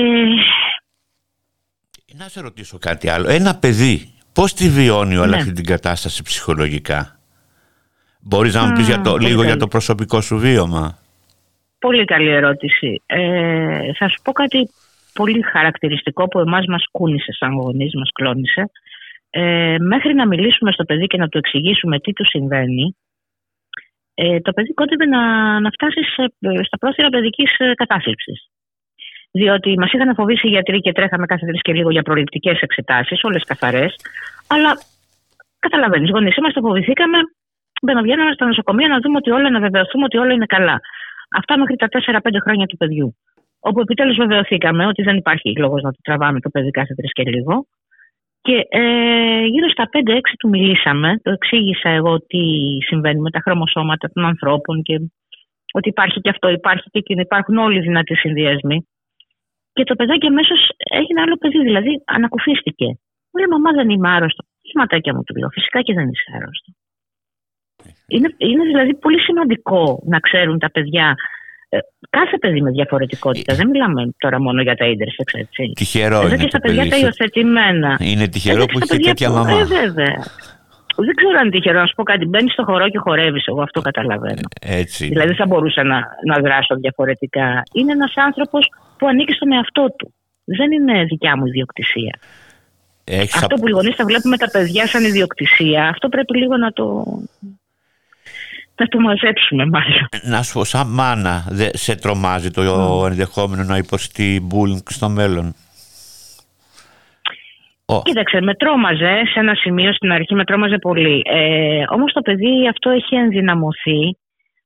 [2.18, 3.30] Να σε ρωτήσω κάτι άλλο.
[3.30, 5.36] Ένα παιδί, πώς τη βιώνει όλη ναι.
[5.36, 7.20] αυτή την κατάσταση ψυχολογικά;
[8.20, 10.98] Μπορείς να μου πεις για το, λίγο για το προσωπικό σου βίωμα;
[11.80, 13.02] Πολύ καλή ερώτηση.
[13.06, 14.70] Ε, θα σου πω κάτι
[15.14, 18.72] πολύ χαρακτηριστικό που εμάς μας κούνησε σαν γονείς, μας κλώνησε.
[19.30, 22.96] Ε, μέχρι να μιλήσουμε στο παιδί και να του εξηγήσουμε τι του συμβαίνει,
[24.14, 25.22] ε, το παιδί κόντευε να,
[25.60, 26.34] να φτάσει σε,
[26.64, 28.50] στα πρόθυρα παιδικής ε, κατάθλιψης
[29.40, 33.24] διότι μας είχαν φοβήσει οι γιατροί και τρέχαμε κάθε τρεις και λίγο για προληπτικές εξετάσεις,
[33.24, 33.96] όλες καθαρές.
[34.48, 34.72] Αλλά
[35.60, 37.18] καταλαβαίνεις, γονείς είμαστε, φοβηθήκαμε,
[37.82, 40.80] μπαίναμε στα νοσοκομεία να δούμε ότι όλα, να βεβαιωθούμε ότι όλα είναι καλά.
[41.40, 43.16] Αυτά μέχρι τα 4-5 χρόνια του παιδιού.
[43.60, 47.24] Όπου επιτέλους βεβαιωθήκαμε ότι δεν υπάρχει λόγος να το τραβάμε το παιδί κάθε τρεις και
[47.24, 47.66] λίγο.
[48.42, 52.44] Και ε, γύρω στα 5-6 του μιλήσαμε, το εξήγησα εγώ τι
[52.88, 54.96] συμβαίνει με τα χρωμοσώματα των ανθρώπων και
[55.74, 58.88] ότι υπάρχει και αυτό, υπάρχει και εκείνο, υπάρχουν όλοι οι δυνατοί συνδυασμοί.
[59.76, 60.62] Και το παιδάκι αμέσως
[61.02, 62.88] έγινε άλλο παιδί, δηλαδή ανακουφίστηκε.
[63.30, 64.44] Μου λέει: Μαμά, δεν είμαι άρρωστο.
[64.70, 66.70] Σηματάκια μου του λέω: Φυσικά και δεν είσαι άρρωστο.
[68.08, 69.82] Είναι, είναι δηλαδή πολύ σημαντικό
[70.14, 71.16] να ξέρουν τα παιδιά
[71.70, 71.78] ε,
[72.10, 73.54] κάθε παιδί με διαφορετικότητα.
[73.54, 75.72] Ε, δεν μιλάμε τώρα μόνο για τα ίντερσεξ, έτσι.
[75.76, 77.98] Τυχερό Εδώ είναι και στα παιδιά τα υιοθετημένα.
[78.00, 79.60] Είναι τυχερό που είχε τέτοια μαμά.
[79.60, 80.16] Ε, βέβαια.
[80.96, 82.26] Δεν ξέρω αν είναι τυχερό να σου πω κάτι.
[82.26, 83.46] Μπαίνεις στο χορό και χορεύεις.
[83.48, 84.42] Εγώ αυτό καταλαβαίνω.
[84.62, 85.08] Ε, έτσι.
[85.08, 87.64] Δηλαδή θα μπορούσα να, να δράσω διαφορετικά.
[87.72, 90.14] Είναι ένας άνθρωπος που ανήκει στον εαυτό του.
[90.46, 92.20] Δεν είναι δικιά μου ιδιοκτησία.
[93.04, 96.72] Έχεις αυτό που οι γονείς τα βλέπουμε τα παιδιά σαν ιδιοκτησία, αυτό πρέπει λίγο να
[96.72, 97.06] το.
[98.78, 100.08] Να το μαζέψουμε μάλλον.
[100.24, 103.10] Να σου πω, σαν μάνα, σε τρομάζει το mm.
[103.10, 105.56] ενδεχόμενο να υποστεί bullying στο μέλλον.
[107.88, 108.02] Oh.
[108.04, 111.22] Κοίταξε, με τρόμαζε σε ένα σημείο στην αρχή, με τρόμαζε πολύ.
[111.26, 114.18] Ε, όμως το παιδί αυτό έχει ενδυναμωθεί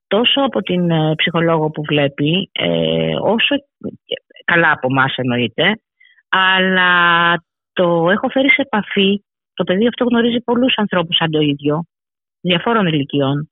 [0.08, 3.56] τόσο από την ε, ψυχολόγο που βλέπει, ε, όσο
[4.46, 5.80] καλά από εμάς εννοείται,
[6.30, 6.92] αλλά
[7.74, 11.84] το έχω φέρει σε επαφή, το παιδί αυτό γνωρίζει πολλούς ανθρώπους σαν το ίδιο,
[12.42, 13.50] διαφόρων ηλικιών.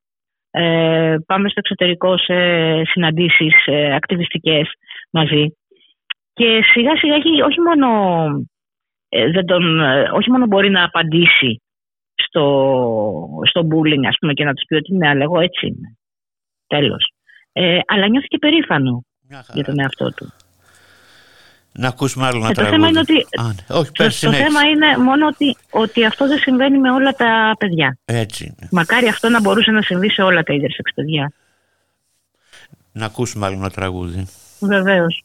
[0.52, 2.36] Ε, πάμε στο εξωτερικό σε
[2.84, 4.70] συναντήσεις ε, ακτιβιστικές
[5.12, 5.58] μαζί
[6.34, 7.88] και σιγά σιγά έχει όχι μόνο,
[9.10, 9.80] ε, δεν τον,
[10.14, 11.62] όχι μόνο μπορεί να απαντήσει
[12.14, 12.44] στο,
[13.50, 15.98] στο bullying ας πούμε και να τους πει ότι ναι αλλά εγώ έτσι είμαι.
[16.68, 17.12] Τέλος.
[17.52, 19.04] Ε, αλλά νιώθει και περήφανο
[19.54, 20.34] για τον εαυτό του.
[21.72, 22.78] Να ακούσουμε άλλο ένα ε, τραγούδι.
[22.78, 23.80] Το θέμα είναι ότι, Α, ναι.
[23.80, 27.56] Όχι, πες, το, το θέμα είναι μόνο ότι, ότι αυτό δεν συμβαίνει με όλα τα
[27.60, 27.98] παιδιά.
[28.06, 28.70] Έτσι είναι.
[28.72, 31.32] Μακάρι αυτό να μπορούσε να συμβεί σε όλα τα intersex παιδιά.
[32.92, 34.28] Να ακούσουμε άλλο ένα τραγούδι.
[34.60, 35.24] Βεβαίως.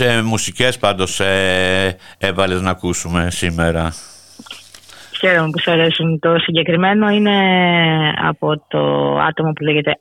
[0.00, 3.92] Ε, μουσικές πάντως ε, έβαλες να ακούσουμε σήμερα.
[5.18, 6.18] Χαίρομαι που σου αρέσουν.
[6.18, 7.36] Το συγκεκριμένο είναι
[8.16, 9.98] από το άτομο που λέγεται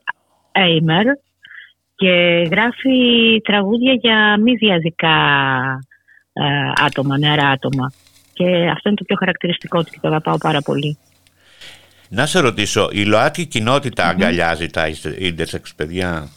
[0.52, 1.06] Aimer
[1.96, 2.12] και
[2.52, 5.18] γράφει τραγούδια για μη διαδικά
[6.34, 6.44] ε,
[6.86, 7.92] άτομα, νεαρά άτομα.
[8.34, 10.98] Και αυτό είναι το πιο χαρακτηριστικό του και το αγαπάω πάρα πολύ.
[12.10, 16.30] Να σε ρωτήσω, η ΛΟΑΤΚΙ κοινότητα αγκαλιάζει τα intersex παιδιά;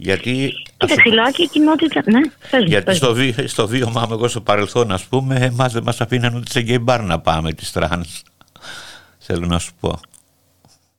[0.00, 0.52] Γιατί.
[0.76, 2.02] Κοίταξε, η κοινότητα.
[2.06, 2.20] Ναι,
[2.50, 5.82] πες Γιατί πες στο, βί, στο βίωμά μου, εγώ στο παρελθόν, ας πούμε, εμάς δεν
[5.82, 8.22] μας αφήναν ούτε σε γκέι μπαρ να πάμε τις τρανς.
[9.18, 10.00] Θέλω να σου πω.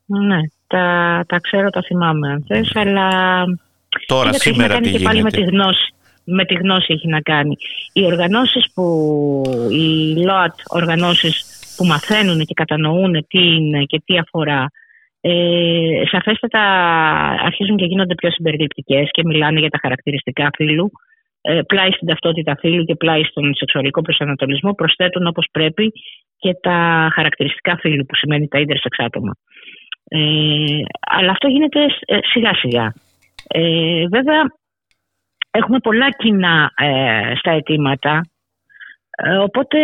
[0.06, 0.84] Ναι, τα,
[1.26, 3.08] τα ξέρω, τα θυμάμαι αν θες, αλλά.
[4.06, 5.04] Τώρα, σήμερα τι γίνεται.
[5.04, 5.94] πάλι με τη γνώση.
[6.24, 7.56] Με τη γνώση έχει να κάνει.
[7.92, 11.44] Οι οργανώσεις που, οι ΛΟΑΤ οργανώσεις
[11.76, 14.70] που μαθαίνουν και κατανοούν τι είναι και τι αφορά
[15.20, 16.62] ε, σαφέστατα
[17.48, 20.90] αρχίζουν και γίνονται πιο συμπεριληπτικές και μιλάνε για τα χαρακτηριστικά φύλου.
[21.42, 25.92] Ε, πλάι στην ταυτότητα φύλου και πλάι στον σεξουαλικό προσανατολισμό προσθέτουν όπως πρέπει
[26.38, 29.32] και τα χαρακτηριστικά φύλου που σημαίνει τα intersex άτομα.
[30.08, 30.18] Ε,
[31.00, 32.92] αλλά αυτό γίνεται ε, σιγά σιγά.
[33.48, 34.42] Ε, βέβαια
[35.50, 38.20] έχουμε πολλά κοινά ε, στα αιτήματα
[39.10, 39.78] ε, οπότε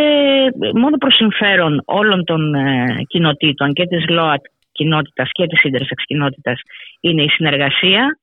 [0.74, 2.54] μόνο προς συμφέρον όλων των
[3.06, 4.44] κοινοτήτων και της ΛΟΑΤ
[4.76, 6.60] κοινότητας και της intersex κοινότητας
[7.00, 8.18] είναι η συνεργασία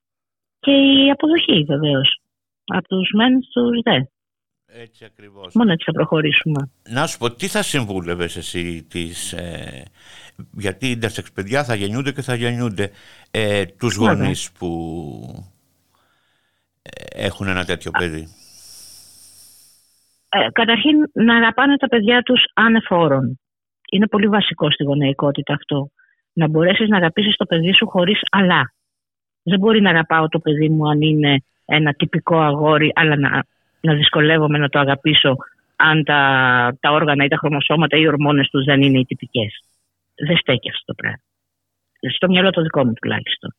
[0.60, 2.20] και η αποδοχή βεβαίως.
[2.66, 4.00] Από τους μεν στους δε.
[4.82, 5.54] Έτσι ακριβώς.
[5.54, 6.72] Μόνο έτσι θα προχωρήσουμε.
[6.90, 9.84] Να σου πω, τι θα συμβούλευες εσύ τις, ε,
[10.52, 12.92] γιατί οι intersex παιδιά θα γεννιούνται και θα γεννιούνται
[13.32, 14.70] ε, τους γονείς που
[16.82, 18.28] ε, έχουν ένα τέτοιο παιδί;
[20.30, 23.40] Ε, καταρχήν να αγαπάνε τα παιδιά τους ανεφόρων.
[23.92, 25.90] Είναι πολύ βασικό στη γονεϊκότητα αυτό
[26.34, 28.74] να μπορέσεις να αγαπήσεις το παιδί σου χωρίς αλλά.
[29.44, 33.44] Δεν μπορεί να αγαπάω το παιδί μου αν είναι ένα τυπικό αγόρι, αλλά να,
[33.82, 35.36] να δυσκολεύομαι να το αγαπήσω
[35.76, 36.20] αν τα,
[36.80, 39.64] τα όργανα ή τα χρωμοσώματα ή οι ορμόνες τους δεν είναι οι τυπικές.
[40.28, 41.24] Δεν στέκει αυτό το πράγμα.
[42.16, 43.56] Στο μυαλό το δικό μου τουλάχιστον.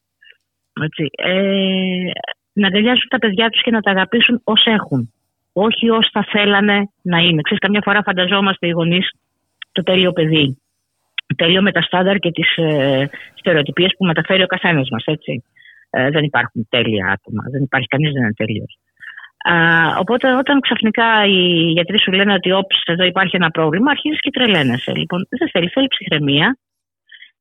[0.82, 1.10] Έτσι.
[1.16, 2.10] Ε,
[2.52, 5.12] να αγκαλιάσουν τα παιδιά τους και να τα αγαπήσουν ως έχουν.
[5.52, 7.40] Όχι ως θα θέλανε να είναι.
[7.42, 9.10] Ξέρεις, καμιά φορά φανταζόμαστε οι γονείς
[9.72, 10.58] το τέλειο παιδί.
[11.36, 15.44] Τέλειο με τα στάνταρ και τις ε, στερεοτυπίες που μεταφέρει ο καθένας μας, έτσι.
[15.90, 17.42] Ε, δεν υπάρχουν τέλεια άτομα.
[17.50, 18.78] Δεν υπάρχει κανείς δεν είναι τέλειος.
[19.98, 21.40] οπότε όταν ξαφνικά οι
[21.76, 24.92] γιατροί σου λένε ότι όψ, εδώ υπάρχει ένα πρόβλημα, αρχίζεις και τρελαίνεσαι.
[24.94, 26.58] Λοιπόν, δεν θέλει, θέλει ψυχραιμία.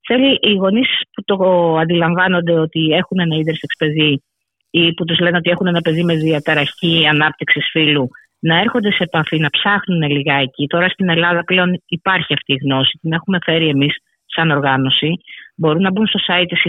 [0.08, 1.38] Θέλει οι γονείς που το
[1.78, 4.24] αντιλαμβάνονται ότι έχουν ένα ίδρυσεξ παιδί
[4.70, 8.10] ή που τους λένε ότι έχουν ένα παιδί με διαταραχή ανάπτυξης φύλου
[8.48, 10.68] να έρχονται σε επαφή, να ψάχνουν λιγάκι.
[10.68, 15.12] Τώρα στην Ελλάδα πλέον υπάρχει αυτή η γνώση, την έχουμε φέρει εμείς σαν οργάνωση.
[15.56, 16.62] Μπορούν να μπουν στο site της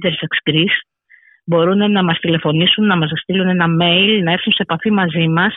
[0.00, 0.78] Intersex Greece,
[1.44, 5.54] μπορούν να μας τηλεφωνήσουν, να μας στείλουν ένα mail, να έρθουν σε επαφή μαζί μας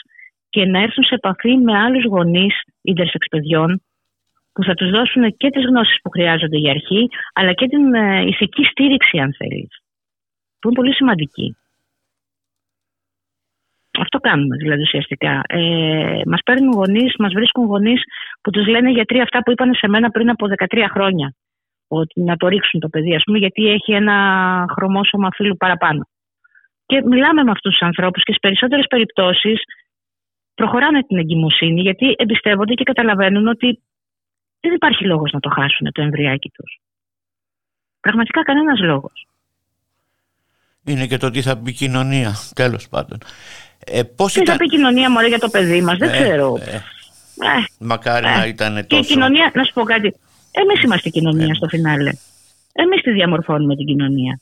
[0.49, 2.53] και να έρθουν σε επαφή με άλλους γονείς
[2.89, 3.81] intersex παιδιών
[4.53, 8.21] που θα τους δώσουν και τις γνώσεις που χρειάζονται για αρχή αλλά και την ε,
[8.21, 9.73] ηθική στήριξη αν θέλεις
[10.59, 11.55] που είναι πολύ σημαντική.
[13.99, 15.41] Αυτό κάνουμε δηλαδή ουσιαστικά.
[15.47, 18.01] Ε, μας παίρνουν γονείς, μας βρίσκουν γονείς
[18.41, 21.33] που τους λένε γιατροί αυτά που είπαν σε μένα πριν από 13 χρόνια.
[21.87, 24.15] Ότι να το ρίξουν το παιδί, ας πούμε, γιατί έχει ένα
[24.75, 26.07] χρωμόσωμα φύλου παραπάνω.
[26.85, 29.61] Και μιλάμε με αυτούς τους ανθρώπους και στις περισσότερες περιπτώσεις
[30.55, 33.79] προχωράνε την εγκυμοσύνη γιατί εμπιστεύονται και καταλαβαίνουν ότι
[34.59, 36.79] δεν υπάρχει λόγος να το χάσουν το εμβριάκι τους.
[37.99, 39.27] Πραγματικά κανένας λόγος.
[40.85, 43.17] Είναι και το τι θα πει η κοινωνία, τέλος πάντων.
[43.91, 44.55] Ε, πώς τι ήταν...
[44.55, 46.57] θα πει η κοινωνία μωρέ για το παιδί μας, δεν ε, ξέρω.
[46.61, 46.79] Ε, ε,
[47.79, 48.85] μακάρι να ήταν τόσο...
[48.87, 50.15] Και η κοινωνία, να σου πω κάτι,
[50.51, 52.11] εμείς είμαστε η κοινωνία στο φινάλε.
[52.73, 54.39] Εμείς τη διαμορφώνουμε την κοινωνία.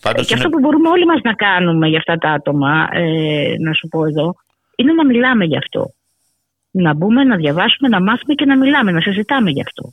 [0.00, 2.88] Πάντως και αυτό που μπορούμε όλοι μας να κάνουμε για αυτά τα άτομα,
[3.60, 4.34] να σου πω εδώ,
[4.76, 5.92] είναι να μιλάμε γι' αυτό.
[6.70, 9.92] Να μπούμε, να διαβάσουμε, να μάθουμε και να μιλάμε, να συζητάμε γι' αυτό.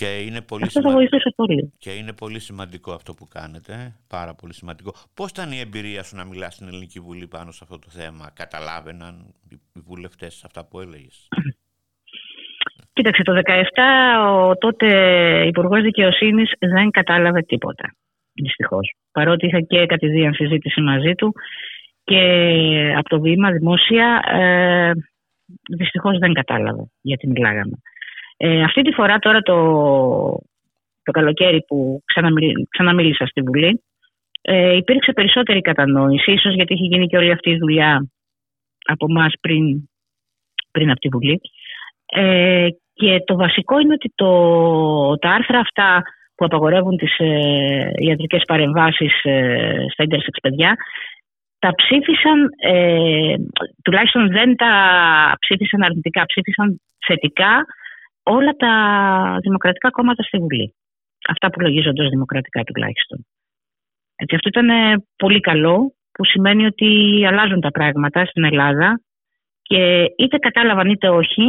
[0.00, 1.72] Και είναι πολύ αυτό θα βοηθούσε πολύ.
[1.78, 3.72] Και είναι πολύ σημαντικό αυτό που κάνετε.
[4.08, 4.94] Πάρα πολύ σημαντικό.
[5.14, 8.30] Πώς ήταν η εμπειρία σου να μιλάς στην Ελληνική Βουλή πάνω σε αυτό το θέμα,
[8.34, 11.28] Καταλάβαιναν οι βουλευτές αυτά που έλεγες;
[12.92, 13.40] Κοίταξε, το 2017
[14.26, 14.88] ο τότε
[15.46, 17.94] Υπουργός Δικαιοσύνης δεν κατάλαβε τίποτα.
[18.32, 18.94] Δυστυχώς.
[19.12, 21.32] Παρότι είχα και κατηδίαν συζήτηση μαζί του
[22.04, 22.22] και
[22.96, 24.92] από το βήμα δημόσια, ε,
[25.76, 27.78] δυστυχώς δεν κατάλαβε γιατί μιλάγαμε.
[28.36, 29.56] Ε, αυτή τη φορά τώρα το,
[31.02, 32.02] το καλοκαίρι που
[32.70, 33.82] ξαναμίλησα στη Βουλή
[34.42, 38.08] ε, υπήρξε περισσότερη κατανόηση, ίσως γιατί είχε γίνει και όλη αυτή η δουλειά
[38.84, 39.88] από εμάς πριν,
[40.70, 41.40] πριν από τη Βουλή.
[42.06, 44.30] Ε, και το βασικό είναι ότι το,
[45.18, 46.02] τα άρθρα αυτά
[46.34, 50.76] που απαγορεύουν τις ε, ιατρικές παρεμβάσεις ε, στα intersex παιδιά
[51.58, 53.34] τα ψήφισαν, ε,
[53.84, 54.72] τουλάχιστον δεν τα
[55.38, 57.64] ψήφισαν αρνητικά, ψήφισαν θετικά
[58.26, 58.72] όλα τα
[59.40, 60.74] δημοκρατικά κόμματα στη Βουλή.
[61.28, 63.26] Αυτά που λογίζονται ως δημοκρατικά τουλάχιστον.
[64.16, 64.68] Έτσι, αυτό ήταν
[65.16, 66.88] πολύ καλό που σημαίνει ότι
[67.26, 69.00] αλλάζουν τα πράγματα στην Ελλάδα
[69.62, 71.46] και είτε κατάλαβαν είτε όχι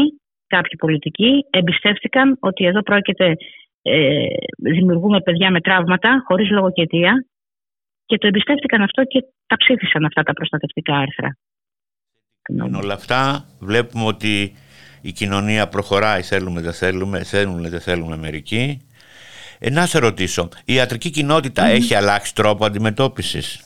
[0.48, 3.36] κάποιοι πολιτικοί εμπιστεύτηκαν ότι εδώ πρόκειται
[3.82, 4.26] ε,
[4.58, 7.26] δημιουργούμε παιδιά με τραύματα χωρίς λογοκαιτία
[8.06, 11.38] και το εμπιστεύτηκαν αυτό και τα ψήφισαν αυτά τα προστατευτικά άρθρα.
[12.84, 14.54] όλα αυτά βλέπουμε ότι
[15.02, 18.82] η κοινωνία προχωράει, θέλουμε, δεν θέλουμε, θέλουμε, δεν θέλουμε μερικοί.
[19.60, 21.26] Ε, να σε ρωτήσω, η ιατρική
[21.56, 23.62] έχει αλλάξει τρόπο αντιμετώπισης;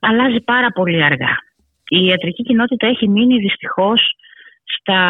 [0.00, 1.38] Αλλάζει πάρα πολύ αργά.
[1.88, 4.00] Η ιατρική κοινότητα έχει μείνει δυστυχώς
[4.64, 5.00] στα,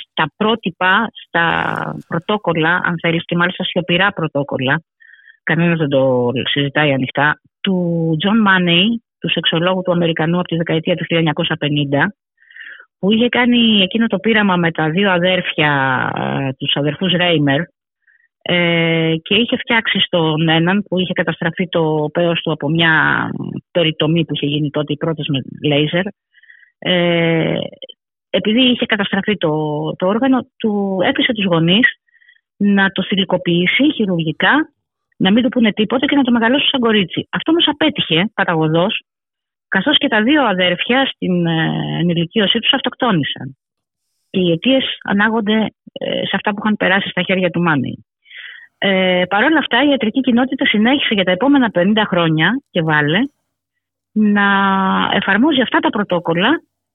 [0.00, 1.44] στα πρότυπα, στα
[2.08, 4.82] πρωτόκολλα, αν θέλεις, και μάλιστα σιωπηρά πρωτόκολλα,
[5.42, 10.94] κανένας δεν το συζητάει ανοιχτά, του Τζον Μάνεϊ, του σεξολόγου του Αμερικανού από τη δεκαετία
[10.94, 12.12] του 1950,
[13.00, 15.70] που είχε κάνει εκείνο το πείραμα με τα δύο αδέρφια,
[16.16, 17.60] ε, τους αδερφούς Ρέιμερ,
[18.42, 22.92] ε, και είχε φτιάξει στον έναν που είχε καταστραφεί το πέος του από μια
[23.70, 26.04] περιτομή που είχε γίνει τότε οι πρώτες με λέιζερ.
[26.78, 27.58] Ε,
[28.30, 29.50] επειδή είχε καταστραφεί το,
[29.96, 31.88] το όργανο, του έπεισε τους γονείς
[32.56, 34.52] να το θηλυκοποιήσει χειρουργικά,
[35.16, 37.28] να μην του πούνε τίποτα και να το μεγαλώσει σαν κορίτσι.
[37.30, 39.02] Αυτό όμως απέτυχε παταγωδός
[39.74, 41.58] καθώς και τα δύο αδέρφια στην ε,
[42.00, 43.56] ενηλικίωσή τους αυτοκτόνησαν.
[44.30, 45.56] Και οι αιτίες ανάγονται
[45.92, 47.94] ε, σε αυτά που είχαν περάσει στα χέρια του Μάνι.
[48.78, 53.20] Ε, Παρ' όλα αυτά η ιατρική κοινότητα συνέχισε για τα επόμενα 50 χρόνια και βάλε
[54.12, 54.48] να
[55.12, 56.50] εφαρμόζει αυτά τα πρωτόκολλα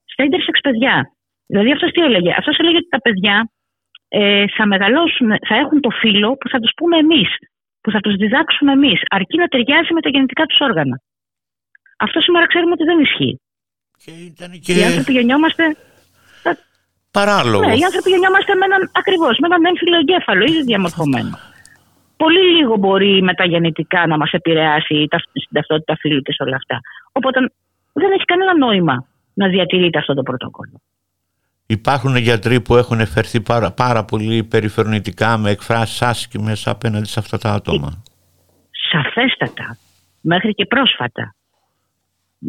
[0.06, 1.12] στα intersex παιδιά.
[1.46, 3.50] Δηλαδή αυτός τι έλεγε; Αυτός έλεγε ότι τα παιδιά
[4.08, 7.30] ε, θα μεγαλώσουν, θα έχουν το φύλλο που θα τους πούμε εμείς
[7.82, 10.96] που θα τους διδάξουμε εμείς, αρκεί να ταιριάζει με τα γενετικά τους όργανα.
[11.96, 13.40] Αυτό σήμερα ξέρουμε ότι δεν ισχύει.
[14.04, 14.74] Και ήταν και...
[14.74, 15.64] Οι άνθρωποι γεννιόμαστε.
[17.12, 17.66] Παράλογο.
[17.66, 21.38] Ναι, οι άνθρωποι γεννιόμαστε με έναν ακριβώς, με έναν έμφυλο εγκέφαλο, ήδη διαμορφωμένο.
[22.18, 25.08] Πολύ λίγο μπορεί μεταγεννητικά να μας επηρεάσει
[25.44, 26.80] στην ταυτότητα φίλου και σε όλα αυτά.
[27.12, 27.40] Οπότε
[27.94, 30.82] δεν έχει κανένα νόημα να διατηρείται αυτό το πρωτόκολλο.
[31.68, 37.38] Υπάρχουν γιατροί που έχουν εφερθεί πάρα, πάρα πολύ περιφερνητικά με εκφράσεις άσχημες απέναντι σε αυτά
[37.38, 38.04] τα άτομα.
[38.92, 39.78] Σαφέστατα.
[40.22, 41.36] Μέχρι και πρόσφατα.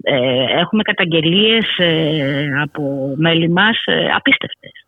[0.03, 4.87] Ε, έχουμε καταγγελίες ε, από μέλη μας ε, απίστευτες.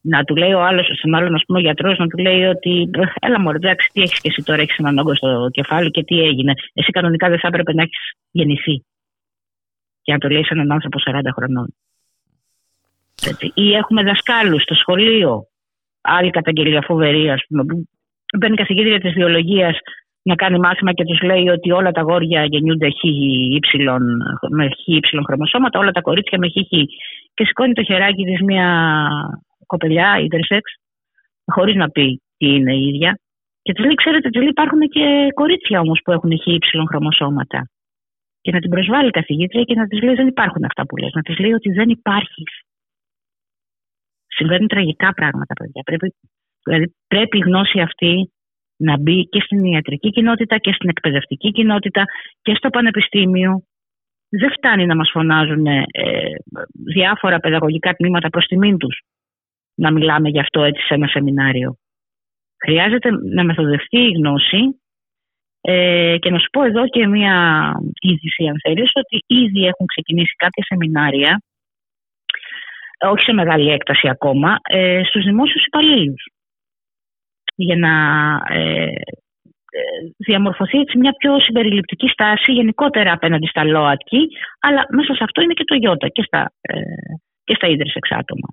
[0.00, 2.90] Να του λέει ο άλλος, στον άλλον ας πούμε ο γιατρός, να του λέει ότι
[3.20, 6.20] έλα μωρέ, εντάξει, τι έχεις και εσύ τώρα, έχεις έναν όγκο στο κεφάλι και τι
[6.20, 6.54] έγινε.
[6.72, 8.84] Εσύ κανονικά δεν θα έπρεπε να έχεις γεννηθεί.
[10.02, 11.74] Και να το λέει σε έναν άνθρωπο 40 χρονών.
[13.26, 13.52] Έτσι.
[13.54, 15.46] Ή έχουμε δασκάλους στο σχολείο,
[16.00, 17.86] άλλη καταγγελία φοβερή, ας πούμε, που
[18.38, 19.78] μπαίνει καθηγήτρια της βιολογίας
[20.28, 23.00] να κάνει μάθημα και τους λέει ότι όλα τα γόρια γεννιούνται χ,
[24.50, 26.52] με χ χρωμοσώματα, όλα τα κορίτσια με χ,
[27.34, 28.68] Και σηκώνει το χεράκι της μια
[29.66, 30.64] κοπελιά, intersex,
[31.52, 33.18] χωρίς να πει τι είναι η ίδια.
[33.62, 36.46] Και της λέει, ξέρετε, της λέει, υπάρχουν και κορίτσια όμως που έχουν χ
[36.88, 37.68] χρωμοσώματα.
[38.40, 41.12] Και να την προσβάλλει η καθηγήτρια και να της λέει δεν υπάρχουν αυτά που λες.
[41.14, 42.42] Να της λέει ότι δεν υπάρχει.
[44.26, 45.82] Συμβαίνουν τραγικά πράγματα, παιδιά.
[45.84, 46.14] Πρέπει,
[46.64, 48.30] δηλαδή, πρέπει η γνώση αυτή
[48.76, 52.04] να μπει και στην ιατρική κοινότητα και στην εκπαιδευτική κοινότητα
[52.42, 53.62] και στο πανεπιστήμιο.
[54.28, 55.82] Δεν φτάνει να μας φωνάζουν ε,
[56.94, 59.00] διάφορα παιδαγωγικά τμήματα προς τιμήν τους
[59.74, 61.76] να μιλάμε γι' αυτό έτσι σε ένα σεμινάριο.
[62.64, 64.80] Χρειάζεται να μεθοδευτεί η γνώση
[65.60, 70.34] ε, και να σου πω εδώ και μια είδηση αν θέλεις ότι ήδη έχουν ξεκινήσει
[70.36, 71.40] κάποια σεμινάρια
[72.98, 76.24] όχι σε μεγάλη έκταση ακόμα, ε, στους δημόσιους υπαλλήλους
[77.56, 77.94] για να
[78.48, 78.90] ε,
[79.78, 79.80] ε,
[80.16, 84.28] διαμορφωθεί έτσι μια πιο συμπεριληπτική στάση γενικότερα απέναντι στα ΛΟΑΤΚΙ,
[84.60, 86.80] αλλά μέσα σε αυτό είναι και το ΙΟΤΑ και στα, ε,
[87.44, 88.48] και στα ίδρυς εξάτομα.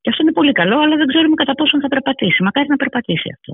[0.00, 2.42] Και αυτό είναι πολύ καλό, αλλά δεν ξέρουμε κατά πόσο θα περπατήσει.
[2.42, 3.52] Μακάρι να περπατήσει αυτό.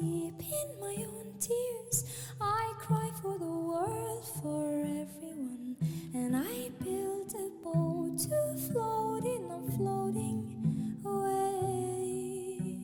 [0.00, 2.04] deep in my own tears.
[2.40, 5.76] I cry for the world, for everyone.
[6.14, 12.78] And I build a boat to float in, I'm floating away.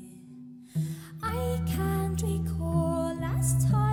[1.22, 3.91] I can't recall last time.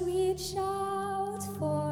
[0.00, 1.87] reach out for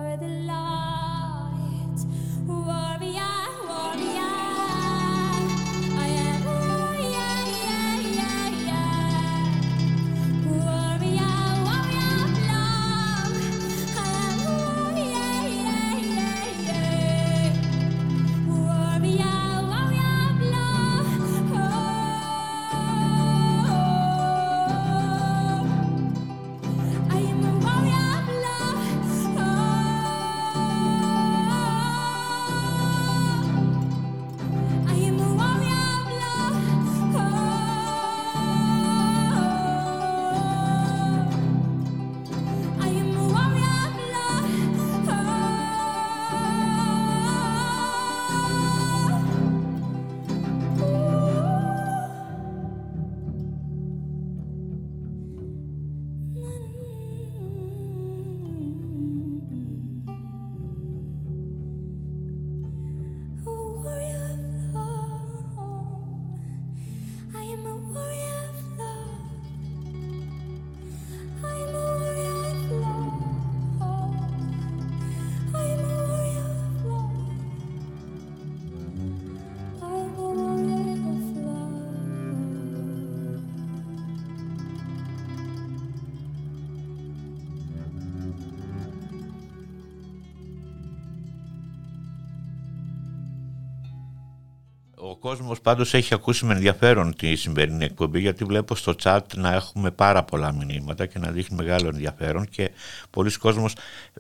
[95.17, 99.91] κόσμος πάντως έχει ακούσει με ενδιαφέρον τη σημερινή εκπομπή γιατί βλέπω στο chat να έχουμε
[99.91, 102.71] πάρα πολλά μηνύματα και να δείχνει μεγάλο ενδιαφέρον και
[103.11, 103.75] πολλοί κόσμος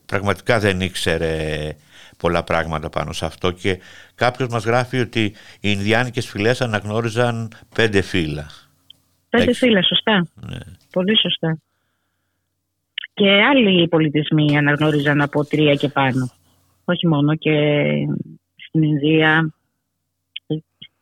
[0.06, 1.76] πραγματικά δεν ήξερε
[2.16, 3.78] πολλά πράγματα πάνω σε αυτό και
[4.14, 8.46] κάποιος μας γράφει ότι οι Ινδιάνικες φυλές αναγνώριζαν πέντε φύλλα.
[9.28, 10.26] Πέντε φύλλα, σωστά.
[10.34, 10.58] Ναι.
[10.92, 11.58] Πολύ σωστά.
[13.14, 16.30] Και άλλοι πολιτισμοί αναγνώριζαν από τρία και πάνω.
[16.84, 17.52] Όχι μόνο και
[18.56, 19.54] στην Ινδία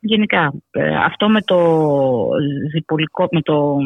[0.04, 0.52] γενικά.
[0.70, 2.28] Ε, αυτό με το,
[2.72, 3.76] διπολικό, με το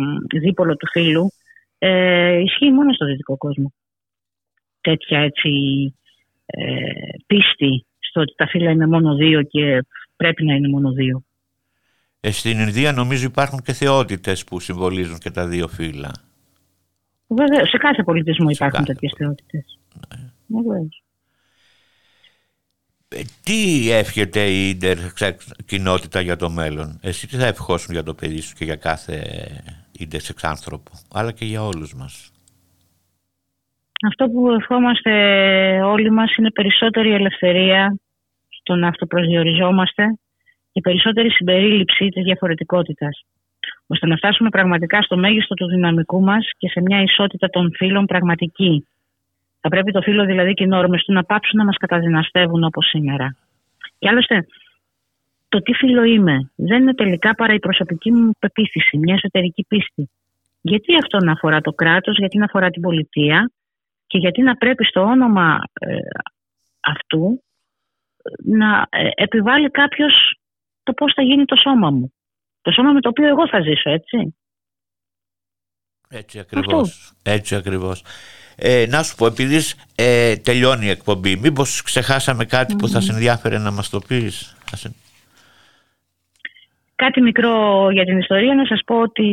[0.41, 1.33] δίπολο του φίλου
[1.79, 3.73] ε, ισχύει μόνο στο δυτικό κόσμο.
[4.81, 5.51] Τέτοια έτσι
[6.47, 6.63] ε,
[7.27, 9.85] πίστη στο ότι τα φύλλα είναι μόνο δύο και
[10.17, 11.23] πρέπει να είναι μόνο δύο.
[12.21, 16.11] Ε, στην Ινδία νομίζω υπάρχουν και θεότητες που συμβολίζουν και τα δύο φύλλα.
[17.27, 19.79] Βέβαια, σε κάθε πολιτισμό υπάρχουν τέτοιες θεότητες.
[20.09, 20.25] Ναι.
[20.77, 20.89] Ε,
[23.43, 24.97] τι εύχεται η ίντερ
[25.67, 29.23] κοινότητα για το μέλλον; Εσύ τι θα ευχόσουν για το παιδί σου και για κάθε
[29.99, 32.33] ίντερ άνθρωπο, αλλά και για όλους μας;
[34.07, 35.13] Αυτό που ευχόμαστε
[35.83, 37.97] όλοι μας είναι περισσότερη ελευθερία
[38.49, 40.19] στο να αυτοπροσδιοριζόμαστε
[40.73, 43.25] και περισσότερη συμπερίληψη της διαφορετικότητας
[43.87, 48.07] ώστε να φτάσουμε πραγματικά στο μέγιστο του δυναμικού μας και σε μια ισότητα των φύλων
[48.07, 48.87] πραγματική
[49.61, 52.87] θα πρέπει το φύλλο δηλαδή και οι νόρμες του να πάψουν να μας καταδυναστεύουν όπως
[52.87, 53.37] σήμερα.
[53.99, 54.47] Και άλλωστε,
[55.49, 60.11] το τι φύλλο είμαι δεν είναι τελικά παρά η προσωπική μου πεποίθηση, μια εσωτερική πίστη.
[60.61, 63.51] Γιατί αυτό να αφορά το κράτος, γιατί να αφορά την πολιτεία
[64.07, 65.97] και γιατί να πρέπει στο όνομα ε,
[66.81, 67.43] αυτού
[68.23, 70.39] ε, να ε, επιβάλλει κάποιος
[70.83, 72.13] το πώς θα γίνει το σώμα μου.
[72.63, 74.37] Το σώμα με το οποίο εγώ θα ζήσω, έτσι.
[76.09, 77.13] Έτσι ακριβώς.
[77.23, 78.05] Έτσι ακριβώς.
[78.61, 79.59] Ε, να σου πω, επειδή
[79.95, 82.47] ε, τελειώνει η εκπομπή, μήπως ξεχάσαμε
[82.79, 84.57] που θα σε ενδιάφερε να μας το πεις;
[86.95, 89.25] Κάτι μικρό για την ιστορία, να σας πω ότι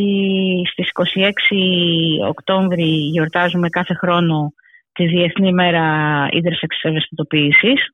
[0.71, 4.53] στις 26 Οκτώβρη γιορτάζουμε κάθε χρόνο
[4.91, 7.89] τη Διεθνή Μέρα Ίδρυσης Ευαισθητοποίησης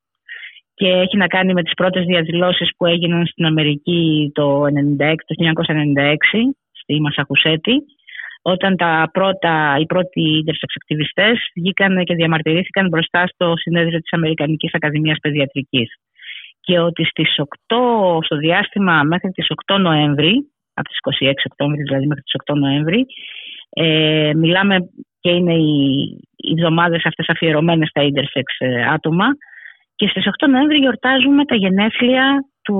[0.74, 4.68] και έχει να κάνει με τις πρώτες διαδηλώσεις που έγιναν στην Αμερική το, 96,
[5.26, 7.74] το 1996 στη Μασακουσέτη
[8.42, 14.74] όταν τα πρώτα, οι πρώτοι intersex ακτιβιστές βγήκαν και διαμαρτυρήθηκαν μπροστά στο συνέδριο της Αμερικανικής
[14.74, 15.96] Ακαδημίας Παιδιατρικής.
[16.60, 17.36] Και ότι στις
[17.68, 20.34] 8, στο διάστημα μέχρι τις 8 Νοέμβρη,
[20.74, 23.06] από τις 26 Οκτώβρη δηλαδή μέχρι τις 8 Νοέμβρη,
[23.70, 24.78] ε, μιλάμε
[25.20, 26.02] και είναι οι,
[26.36, 29.26] οι εβδομάδες αυτές αφιερωμένες στα intersex ε, άτομα
[29.96, 32.80] και στις 8 Νοέμβρη γιορτάζουμε τα γενέθλια του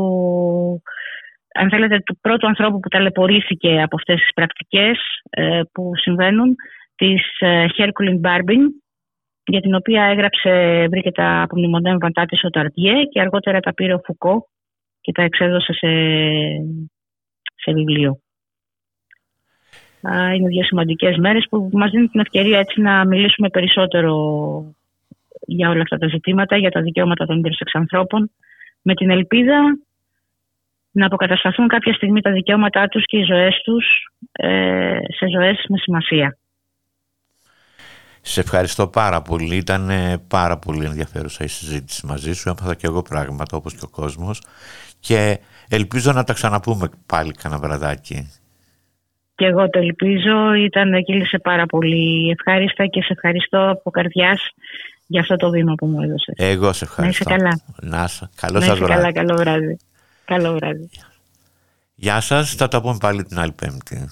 [1.54, 5.00] αν θέλετε, του πρώτου ανθρώπου που ταλαιπωρήθηκε από αυτές τις πρακτικές
[5.30, 6.56] ε, που συμβαίνουν,
[6.96, 8.62] της ε, Herculine Barbin,
[9.46, 14.02] για την οποία έγραψε, βρήκε τα απομνημονέν βαντά ο Ταρτιέ και αργότερα τα πήρε ο
[14.06, 14.48] Φουκό
[15.02, 15.90] και τα εξέδωσε σε,
[17.56, 18.20] σε βιβλίο.
[20.36, 24.16] Είναι δύο σημαντικές μέρες που μας δίνουν την ευκαιρία έτσι να μιλήσουμε περισσότερο
[25.48, 28.32] για όλα αυτά τα ζητήματα, για τα δικαιώματα των ίδρυσης ανθρώπων,
[28.82, 29.78] με την ελπίδα
[30.92, 33.86] να αποκατασταθούν κάποια στιγμή τα δικαιώματά τους και οι ζωές τους
[34.32, 36.38] ε, σε ζωές με σημασία.
[38.22, 39.56] Σε ευχαριστώ πάρα πολύ.
[39.56, 39.90] Ήταν
[40.28, 42.50] πάρα πολύ ενδιαφέρουσα η συζήτηση μαζί σου.
[42.50, 44.42] Έμαθα και εγώ πράγματα όπως και ο κόσμος.
[45.00, 45.40] Και
[45.70, 48.32] ελπίζω να τα ξαναπούμε πάλι κανένα βραδάκι.
[49.36, 50.54] Και εγώ το ελπίζω.
[50.54, 54.42] Ήταν κύλησε πάρα πολύ ευχάριστα και σε ευχαριστώ από καρδιάς
[55.08, 56.36] για αυτό το βήμα που μου έδωσες.
[56.38, 57.30] Εγώ σε ευχαριστώ.
[57.30, 57.62] Να είσαι καλά.
[57.82, 58.30] Να είσαι.
[58.36, 58.94] Καλό σας βράδυ.
[58.94, 59.12] καλά.
[59.12, 59.78] Καλό βράδυ.
[60.32, 60.90] Καλό βράδυ.
[61.96, 62.56] Γεια σας.
[62.56, 64.10] Θα τα πούμε πάλι την άλλη πέμπτη.